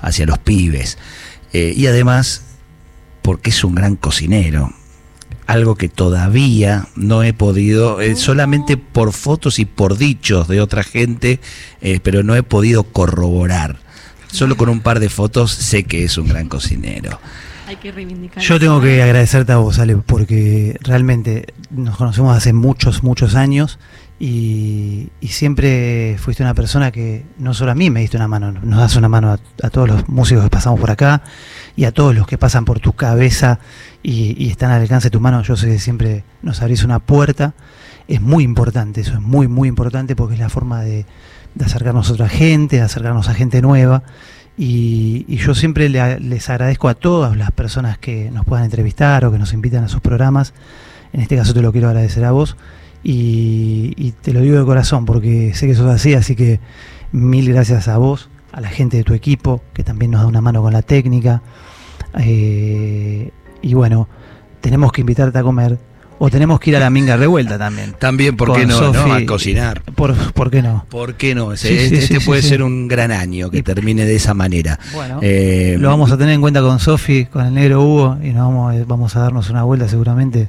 hacia 0.00 0.26
los 0.26 0.38
pibes. 0.38 0.98
Eh, 1.52 1.72
y 1.76 1.86
además, 1.86 2.42
porque 3.22 3.50
es 3.50 3.64
un 3.64 3.74
gran 3.74 3.96
cocinero. 3.96 4.72
Algo 5.46 5.76
que 5.76 5.88
todavía 5.88 6.88
no 6.96 7.22
he 7.22 7.32
podido, 7.32 8.00
eh, 8.00 8.16
solamente 8.16 8.76
por 8.76 9.12
fotos 9.12 9.58
y 9.58 9.64
por 9.64 9.96
dichos 9.96 10.48
de 10.48 10.60
otra 10.60 10.82
gente, 10.82 11.40
eh, 11.80 12.00
pero 12.02 12.22
no 12.22 12.34
he 12.34 12.42
podido 12.42 12.82
corroborar. 12.82 13.78
Solo 14.26 14.56
con 14.56 14.68
un 14.68 14.80
par 14.80 14.98
de 14.98 15.08
fotos 15.08 15.52
sé 15.52 15.84
que 15.84 16.04
es 16.04 16.18
un 16.18 16.28
gran 16.28 16.48
cocinero. 16.48 17.20
Hay 17.68 17.76
que 17.76 17.90
reivindicar. 17.90 18.42
Yo 18.42 18.60
tengo 18.60 18.80
que 18.80 19.02
agradecerte 19.02 19.52
a 19.52 19.56
vos, 19.56 19.78
Ale, 19.78 19.96
porque 19.96 20.76
realmente 20.82 21.46
nos 21.70 21.96
conocemos 21.96 22.36
hace 22.36 22.52
muchos, 22.52 23.02
muchos 23.02 23.34
años 23.34 23.78
y, 24.18 25.10
siempre 25.28 26.16
fuiste 26.18 26.42
una 26.42 26.54
persona 26.54 26.90
que 26.90 27.26
no 27.38 27.52
solo 27.52 27.72
a 27.72 27.74
mí 27.74 27.90
me 27.90 28.00
diste 28.00 28.16
una 28.16 28.28
mano, 28.28 28.52
nos 28.52 28.78
das 28.78 28.96
una 28.96 29.08
mano 29.08 29.36
a, 29.62 29.70
todos 29.70 29.88
los 29.88 30.08
músicos 30.08 30.44
que 30.44 30.50
pasamos 30.50 30.80
por 30.80 30.90
acá 30.90 31.22
y 31.76 31.84
a 31.84 31.92
todos 31.92 32.14
los 32.14 32.26
que 32.26 32.38
pasan 32.38 32.64
por 32.64 32.80
tu 32.80 32.94
cabeza 32.94 33.58
y, 34.02 34.48
están 34.48 34.70
al 34.70 34.80
alcance 34.80 35.08
de 35.08 35.10
tu 35.10 35.20
mano. 35.20 35.42
Yo 35.42 35.56
sé 35.56 35.66
que 35.66 35.78
siempre 35.78 36.24
nos 36.42 36.62
abrís 36.62 36.84
una 36.84 37.00
puerta. 37.00 37.54
Es 38.08 38.22
muy 38.22 38.44
importante, 38.44 39.02
eso 39.02 39.14
es 39.14 39.20
muy, 39.20 39.48
muy 39.48 39.68
importante 39.68 40.16
porque 40.16 40.34
es 40.34 40.40
la 40.40 40.48
forma 40.48 40.80
de, 40.80 41.04
acercarnos 41.62 42.08
a 42.08 42.12
otra 42.14 42.28
gente, 42.28 42.76
de 42.76 42.82
acercarnos 42.82 43.28
a 43.28 43.34
gente 43.34 43.60
nueva. 43.60 44.02
Y, 44.56 45.26
yo 45.36 45.54
siempre 45.54 45.90
le- 45.90 46.20
les 46.20 46.48
agradezco 46.48 46.88
a 46.88 46.94
todas 46.94 47.36
las 47.36 47.50
personas 47.50 47.98
que 47.98 48.30
nos 48.30 48.46
puedan 48.46 48.64
entrevistar 48.64 49.26
o 49.26 49.32
que 49.32 49.38
nos 49.38 49.52
invitan 49.52 49.84
a 49.84 49.88
sus 49.88 50.00
programas. 50.00 50.54
En 51.12 51.20
este 51.20 51.36
caso 51.36 51.52
te 51.52 51.60
lo 51.60 51.72
quiero 51.72 51.88
agradecer 51.88 52.24
a 52.24 52.30
vos. 52.30 52.56
Y, 53.02 53.92
y 53.96 54.12
te 54.12 54.32
lo 54.32 54.40
digo 54.40 54.58
de 54.58 54.64
corazón 54.64 55.04
porque 55.04 55.52
sé 55.54 55.66
que 55.66 55.74
sos 55.74 55.86
así, 55.90 56.14
así 56.14 56.34
que 56.34 56.58
mil 57.12 57.48
gracias 57.52 57.86
a 57.88 57.98
vos, 57.98 58.28
a 58.52 58.60
la 58.60 58.68
gente 58.68 58.96
de 58.96 59.04
tu 59.04 59.14
equipo, 59.14 59.62
que 59.74 59.84
también 59.84 60.10
nos 60.10 60.22
da 60.22 60.26
una 60.26 60.40
mano 60.40 60.60
con 60.62 60.72
la 60.72 60.82
técnica. 60.82 61.42
Eh, 62.18 63.30
y 63.62 63.74
bueno, 63.74 64.08
tenemos 64.60 64.92
que 64.92 65.02
invitarte 65.02 65.38
a 65.38 65.42
comer 65.42 65.78
o 66.18 66.30
tenemos 66.30 66.58
que 66.60 66.70
ir 66.70 66.76
a 66.76 66.80
la 66.80 66.88
minga 66.88 67.16
revuelta 67.16 67.58
también. 67.58 67.92
También, 67.98 68.36
¿por 68.38 68.54
qué 68.54 68.64
no? 68.66 68.80
no? 68.80 68.94
Sofi. 68.94 69.10
A 69.22 69.26
cocinar. 69.26 69.82
¿Por, 69.94 70.16
por 70.32 70.50
qué 70.50 70.62
no? 70.62 70.86
¿Por 70.88 71.14
qué 71.14 71.34
no? 71.34 71.52
Ese- 71.52 71.68
Sí, 71.68 71.74
sí, 71.76 71.84
este 71.84 71.96
sí, 71.96 72.02
este 72.04 72.20
sí, 72.20 72.26
puede 72.26 72.40
ser 72.42 72.62
un 72.62 72.88
gran 72.88 73.12
año 73.12 73.50
que 73.50 73.62
termine 73.62 74.06
de 74.06 74.16
esa 74.16 74.32
manera. 74.32 74.78
Bueno, 74.94 75.18
Eh, 75.20 75.76
lo 75.78 75.90
vamos 75.90 76.10
a 76.12 76.16
tener 76.16 76.32
en 76.34 76.40
cuenta 76.40 76.62
con 76.62 76.80
Sofi, 76.80 77.26
con 77.26 77.44
el 77.46 77.52
negro 77.52 77.82
Hugo, 77.84 78.16
y 78.22 78.28
nos 78.30 78.46
vamos, 78.48 78.74
eh, 78.74 78.84
vamos 78.88 79.14
a 79.14 79.20
darnos 79.20 79.50
una 79.50 79.62
vuelta 79.64 79.88
seguramente 79.88 80.48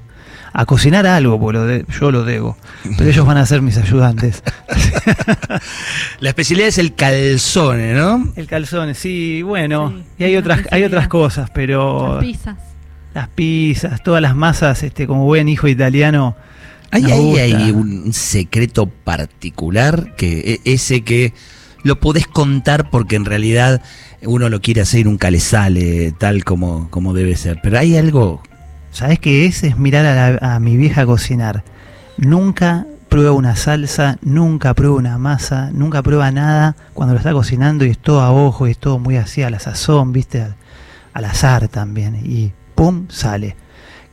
a 0.59 0.65
cocinar 0.65 1.05
algo, 1.05 1.39
porque 1.39 1.57
lo 1.59 1.65
de- 1.67 1.85
yo 1.99 2.09
lo 2.11 2.23
debo. 2.23 2.57
Pero 2.97 3.09
ellos 3.11 3.25
van 3.27 3.37
a 3.37 3.45
ser 3.45 3.61
mis 3.61 3.77
ayudantes. 3.77 4.41
La 6.19 6.29
especialidad 6.29 6.67
es 6.69 6.77
el 6.77 6.95
calzone, 6.95 7.93
¿no? 7.93 8.33
El 8.35 8.47
calzón, 8.47 8.95
sí, 8.95 9.41
bueno, 9.43 9.93
Sí, 9.95 10.03
y 10.19 10.23
hay 10.23 10.35
otras, 10.35 10.61
hay 10.71 10.83
otras 10.83 11.07
cosas, 11.07 11.49
pero 11.53 12.15
Las 12.15 12.23
pizzas. 12.25 12.57
las 13.13 13.27
pizzas, 13.29 14.01
todas 14.03 14.21
las 14.21 14.35
masas, 14.35 14.81
este, 14.83 15.05
como 15.07 15.25
buen 15.25 15.47
hijo 15.47 15.67
italiano. 15.67 16.35
Hay, 16.91 17.03
gusta. 17.03 17.41
hay 17.43 17.71
un 17.71 18.13
secreto 18.13 18.87
particular 18.87 20.15
que 20.15 20.59
e- 20.65 20.73
ese 20.73 21.01
que 21.03 21.33
lo 21.83 21.99
podés 21.99 22.27
contar 22.27 22.89
porque 22.89 23.15
en 23.15 23.25
realidad 23.25 23.81
uno 24.23 24.49
lo 24.49 24.61
quiere 24.61 24.81
hacer 24.81 25.01
y 25.01 25.03
nunca 25.03 25.29
le 25.29 25.39
sale 25.39 26.13
tal 26.17 26.43
como, 26.43 26.89
como 26.89 27.13
debe 27.13 27.35
ser. 27.35 27.59
Pero 27.61 27.77
hay 27.77 27.95
algo. 27.97 28.41
¿Sabes 28.97 29.19
qué 29.19 29.45
es? 29.45 29.63
Es 29.63 29.77
mirar 29.77 30.05
a, 30.05 30.31
la- 30.31 30.55
a 30.55 30.59
mi 30.59 30.75
vieja 30.75 31.05
cocinar. 31.05 31.63
Nunca 32.17 32.85
prueba 33.09 33.31
una 33.31 33.55
salsa, 33.55 34.17
nunca 34.21 34.73
prueba 34.73 34.95
una 34.95 35.17
masa, 35.17 35.69
nunca 35.71 36.01
prueba 36.01 36.31
nada 36.31 36.75
cuando 36.93 37.13
lo 37.13 37.19
está 37.19 37.31
cocinando 37.31 37.85
y 37.85 37.89
es 37.91 37.99
todo 37.99 38.21
a 38.21 38.31
ojo 38.31 38.67
y 38.67 38.71
es 38.71 38.77
todo 38.77 38.97
muy 38.99 39.17
así 39.17 39.43
a 39.43 39.49
la 39.49 39.59
sazón, 39.59 40.13
¿viste? 40.13 40.41
Al, 40.41 40.55
al 41.13 41.25
azar 41.25 41.67
también. 41.67 42.15
Y 42.25 42.51
¡pum! 42.75 43.05
sale. 43.09 43.55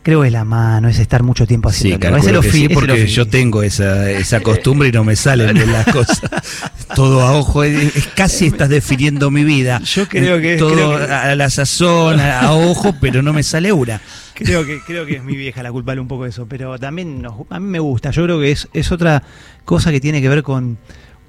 creo 0.03 0.21
que 0.21 0.27
es 0.27 0.33
la 0.35 0.45
mano, 0.45 0.89
es 0.89 0.99
estar 0.99 1.23
mucho 1.23 1.47
tiempo 1.47 1.73
Sí, 1.73 1.95
haciendo. 1.95 2.43
sí, 2.43 2.69
porque 2.69 3.07
yo 3.07 3.27
tengo 3.27 3.63
esa, 3.63 4.11
esa 4.11 4.41
costumbre 4.41 4.89
y 4.89 4.93
no 4.93 5.03
me 5.03 5.17
salen 5.17 5.57
de 5.57 5.67
las 5.67 5.87
cosas. 5.87 6.21
Todo 6.95 7.23
a 7.23 7.33
ojo, 7.33 7.65
es, 7.65 7.97
es 7.97 8.07
casi 8.09 8.47
estás 8.49 8.69
definiendo 8.69 9.31
mi 9.31 9.45
vida. 9.45 9.81
Yo 9.81 10.07
creo 10.07 10.39
que- 10.43 10.57
Todo 10.59 10.73
creo 10.75 10.99
que- 10.99 11.13
a 11.13 11.35
la 11.35 11.49
sazón, 11.49 12.21
a, 12.21 12.41
a 12.41 12.53
ojo, 12.53 12.95
pero 13.01 13.23
no 13.23 13.33
me 13.33 13.43
sale 13.43 13.73
una. 13.73 14.01
Creo 14.45 14.67
que, 14.67 14.81
creo 14.81 15.07
que 15.07 15.17
es 15.17 15.23
mi 15.23 15.37
vieja 15.37 15.63
la 15.63 15.71
culpable 15.71 16.01
un 16.01 16.09
poco 16.09 16.25
de 16.25 16.31
eso, 16.31 16.47
pero 16.47 16.77
también 16.79 17.25
a 17.51 17.61
mí 17.61 17.67
me 17.67 17.79
gusta. 17.79 18.11
Yo 18.11 18.25
creo 18.25 18.41
que 18.41 18.51
es, 18.51 18.69
es 18.73 18.91
otra 18.91 19.23
cosa 19.65 19.93
que 19.93 20.01
tiene 20.01 20.21
que 20.21 20.29
ver 20.29 20.43
con. 20.43 20.77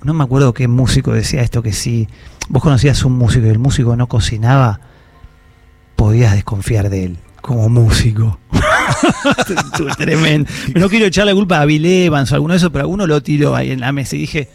No 0.04 0.14
me 0.14 0.24
acuerdo 0.24 0.54
qué 0.54 0.68
músico 0.68 1.14
decía 1.14 1.42
esto, 1.42 1.62
que 1.62 1.72
si 1.72 2.08
vos 2.50 2.64
conocías 2.64 3.04
un 3.06 3.14
músico 3.14 3.46
y 3.46 3.50
el 3.50 3.60
músico 3.60 3.96
no 3.96 4.08
cocinaba, 4.08 4.80
podías 5.96 6.34
desconfiar 6.34 6.90
de 6.90 7.06
él 7.06 7.18
como 7.42 7.70
músico. 7.70 8.40
Tremendo. 9.98 10.50
No 10.74 10.90
quiero 10.90 11.06
echar 11.06 11.28
la 11.28 11.34
culpa 11.34 11.62
a 11.62 11.66
Bill 11.66 11.86
Evans 11.86 12.32
o 12.32 12.36
alguno 12.36 12.54
de 12.54 12.58
esos, 12.58 12.72
pero 12.72 12.86
alguno 12.86 13.06
lo 13.06 13.22
tiró 13.22 13.56
ahí 13.56 13.70
en 13.70 13.82
la 13.82 13.92
mesa 13.92 14.16
y 14.16 14.20
dije, 14.20 14.50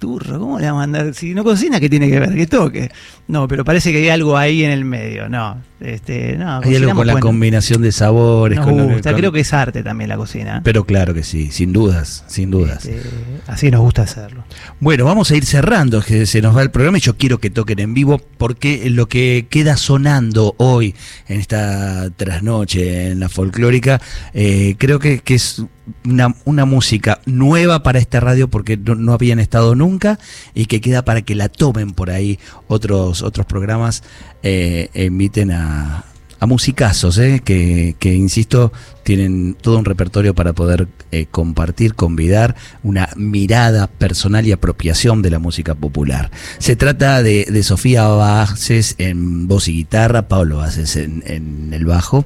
turro, 0.00 0.40
¿cómo 0.40 0.58
le 0.58 0.64
va 0.64 0.70
a 0.72 0.74
mandar? 0.74 1.14
Si 1.14 1.32
no 1.34 1.44
cocina, 1.44 1.78
¿qué 1.78 1.88
tiene 1.88 2.10
que 2.10 2.18
ver? 2.18 2.34
Que 2.34 2.46
toque. 2.48 2.90
No, 3.28 3.46
pero 3.46 3.64
parece 3.64 3.92
que 3.92 3.98
hay 3.98 4.08
algo 4.08 4.36
ahí 4.36 4.64
en 4.64 4.72
el 4.72 4.84
medio. 4.84 5.28
No, 5.28 5.58
este, 5.80 6.36
no. 6.36 6.60
Hay 6.64 6.74
algo 6.74 6.94
con 6.94 7.06
la 7.06 7.12
bueno. 7.12 7.26
combinación 7.26 7.82
de 7.82 7.92
sabores. 7.92 8.56
Nos 8.56 8.66
con 8.66 8.76
lo 8.78 8.84
gusta, 8.88 9.12
con- 9.12 9.20
creo 9.20 9.30
que 9.30 9.40
es 9.40 9.52
arte 9.52 9.84
también 9.84 10.08
la 10.08 10.16
cocina. 10.16 10.62
Pero 10.64 10.84
claro 10.84 11.14
que 11.14 11.22
sí, 11.22 11.52
sin 11.52 11.72
dudas, 11.72 12.24
sin 12.26 12.50
dudas. 12.50 12.84
Este, 12.86 13.08
así 13.46 13.70
nos 13.70 13.82
gusta 13.82 14.02
hacerlo. 14.02 14.42
Bueno, 14.80 15.04
vamos 15.04 15.30
a 15.30 15.36
ir 15.36 15.44
cerrando, 15.44 16.02
que 16.02 16.26
se 16.26 16.42
nos 16.42 16.56
va 16.56 16.62
el 16.62 16.70
programa 16.72 16.98
y 16.98 17.02
yo 17.02 17.16
quiero 17.16 17.38
que 17.38 17.50
toquen 17.50 17.78
en 17.78 17.94
vivo 17.94 18.20
porque 18.38 18.90
lo 18.90 19.06
que 19.06 19.46
queda 19.48 19.76
sonando 19.76 20.54
hoy 20.56 20.94
en 21.28 21.38
esta 21.40 22.08
trasnoche 22.16 23.08
en 23.10 23.20
la 23.20 23.28
folclórica, 23.28 24.00
eh, 24.34 24.74
creo 24.78 24.98
que, 24.98 25.20
que 25.20 25.34
es 25.34 25.62
una, 26.04 26.34
una 26.44 26.64
música 26.64 27.20
nueva 27.26 27.82
para 27.82 27.98
esta 27.98 28.20
radio 28.20 28.48
porque 28.48 28.76
no, 28.76 28.94
no 28.94 29.12
habían 29.12 29.38
estado 29.38 29.74
nunca 29.74 30.18
y 30.54 30.66
que 30.66 30.80
queda 30.80 31.04
para 31.04 31.22
que 31.22 31.34
la 31.34 31.48
tomen 31.48 31.92
por 31.92 32.10
ahí 32.10 32.38
otros, 32.68 33.22
otros 33.22 33.46
programas 33.46 34.02
eh, 34.42 34.90
e 34.94 35.04
inviten 35.04 35.50
a, 35.52 36.04
a 36.40 36.46
musicazos, 36.46 37.18
eh, 37.18 37.42
que, 37.44 37.94
que, 37.98 38.14
insisto, 38.14 38.72
tienen 39.02 39.54
todo 39.54 39.78
un 39.78 39.84
repertorio 39.84 40.34
para 40.34 40.52
poder 40.52 40.88
eh, 41.12 41.26
compartir, 41.30 41.94
convidar 41.94 42.56
una 42.82 43.08
mirada 43.16 43.86
personal 43.86 44.46
y 44.46 44.52
apropiación 44.52 45.22
de 45.22 45.30
la 45.30 45.38
música 45.38 45.74
popular. 45.74 46.30
Se 46.58 46.76
trata 46.76 47.22
de, 47.22 47.44
de 47.44 47.62
Sofía 47.62 48.06
Bases 48.08 48.94
en 48.98 49.48
voz 49.48 49.68
y 49.68 49.72
guitarra, 49.72 50.28
Pablo 50.28 50.58
Bases 50.58 50.96
en, 50.96 51.22
en 51.26 51.72
el 51.72 51.84
bajo 51.84 52.24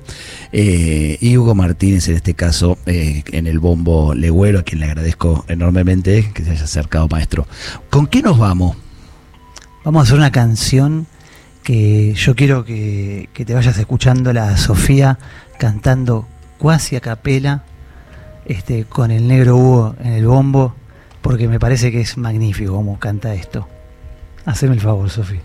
eh, 0.53 1.19
y 1.21 1.37
Hugo 1.37 1.55
Martínez 1.55 2.09
en 2.09 2.17
este 2.17 2.35
caso 2.35 2.79
eh, 2.87 3.23
en 3.33 3.47
el 3.47 3.59
bombo 3.59 4.15
legüero, 4.15 4.61
a 4.61 4.63
quien 4.63 4.81
le 4.81 4.87
agradezco 4.87 5.45
enormemente 5.49 6.31
que 6.33 6.45
se 6.45 6.53
haya 6.53 6.65
acercado, 6.65 7.09
maestro. 7.09 7.47
¿Con 7.91 8.07
qué 8.07 8.23
nos 8.23 8.39
vamos? 8.39 8.77
Vamos 9.85 10.01
a 10.01 10.03
hacer 10.05 10.17
una 10.17 10.33
canción 10.33 11.07
que 11.65 12.15
yo 12.15 12.37
quiero 12.37 12.65
que, 12.65 13.29
que 13.33 13.45
te 13.45 13.55
vayas 13.55 13.77
escuchando 13.79 14.33
la 14.33 14.57
Sofía 14.57 15.19
cantando 15.59 16.29
cuasi 16.59 16.95
a 16.95 17.01
capela 17.01 17.65
este, 18.47 18.85
con 18.85 19.11
el 19.11 19.27
negro 19.27 19.57
Hugo 19.57 19.97
en 20.05 20.13
el 20.13 20.27
bombo, 20.27 20.75
porque 21.23 21.49
me 21.49 21.59
parece 21.59 21.91
que 21.91 22.03
es 22.03 22.17
magnífico 22.19 22.75
como 22.75 22.99
canta 22.99 23.35
esto. 23.35 23.67
Haceme 24.45 24.75
el 24.75 24.81
favor, 24.81 25.09
Sofía. 25.09 25.41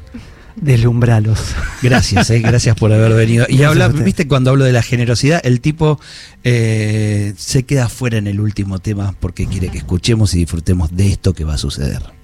Deslumbralos. 0.57 1.55
Gracias, 1.81 2.29
eh, 2.31 2.39
gracias 2.39 2.75
por 2.75 2.91
haber 2.91 3.13
venido. 3.13 3.45
Y 3.47 3.63
habla, 3.63 3.87
viste, 3.87 4.27
cuando 4.27 4.49
hablo 4.49 4.65
de 4.65 4.73
la 4.73 4.81
generosidad, 4.81 5.39
el 5.45 5.61
tipo 5.61 6.01
eh, 6.43 7.33
se 7.37 7.63
queda 7.63 7.87
fuera 7.87 8.17
en 8.17 8.27
el 8.27 8.41
último 8.41 8.79
tema 8.79 9.15
porque 9.17 9.47
quiere 9.47 9.69
que 9.69 9.77
escuchemos 9.77 10.33
y 10.33 10.39
disfrutemos 10.39 10.93
de 10.93 11.07
esto 11.07 11.33
que 11.33 11.45
va 11.45 11.53
a 11.53 11.57
suceder. 11.57 12.18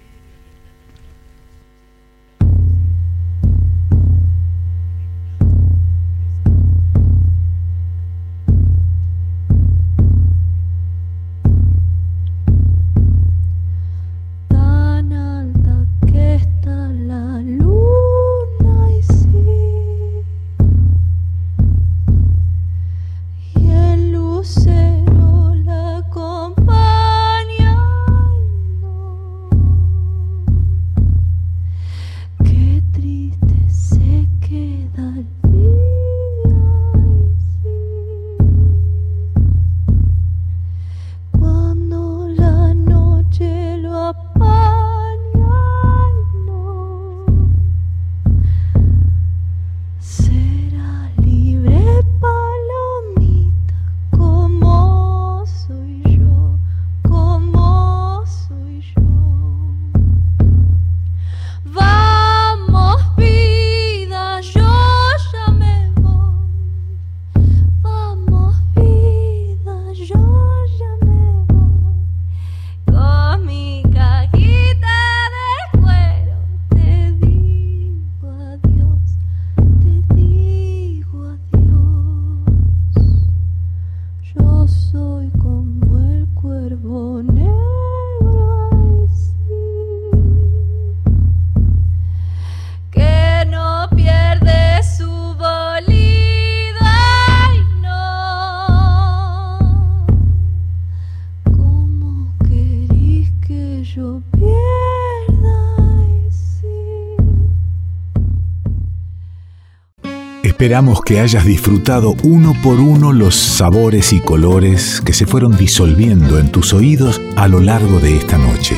Esperamos 110.66 111.02
que 111.02 111.20
hayas 111.20 111.46
disfrutado 111.46 112.16
uno 112.24 112.56
por 112.64 112.80
uno 112.80 113.14
los 113.14 113.36
sabores 113.36 114.14
y 114.14 114.20
colores 114.20 115.00
que 115.00 115.14
se 115.14 115.28
fueron 115.28 115.56
disolviendo 115.56 116.40
en 116.40 116.52
tus 116.52 116.74
oídos 116.74 117.22
a 117.36 117.48
lo 117.48 117.60
largo 117.60 118.00
de 118.00 118.18
esta 118.18 118.40
noche. 118.40 118.76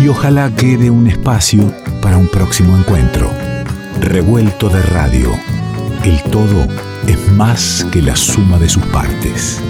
Y 0.00 0.08
ojalá 0.08 0.50
quede 0.56 0.88
un 0.88 1.08
espacio 1.08 1.74
para 2.00 2.16
un 2.16 2.28
próximo 2.28 2.74
encuentro. 2.78 3.30
Revuelto 4.00 4.70
de 4.70 4.80
radio. 4.80 5.30
El 6.04 6.22
todo 6.22 6.66
es 7.06 7.30
más 7.32 7.86
que 7.92 8.00
la 8.00 8.16
suma 8.16 8.58
de 8.58 8.70
sus 8.70 8.84
partes. 8.84 9.60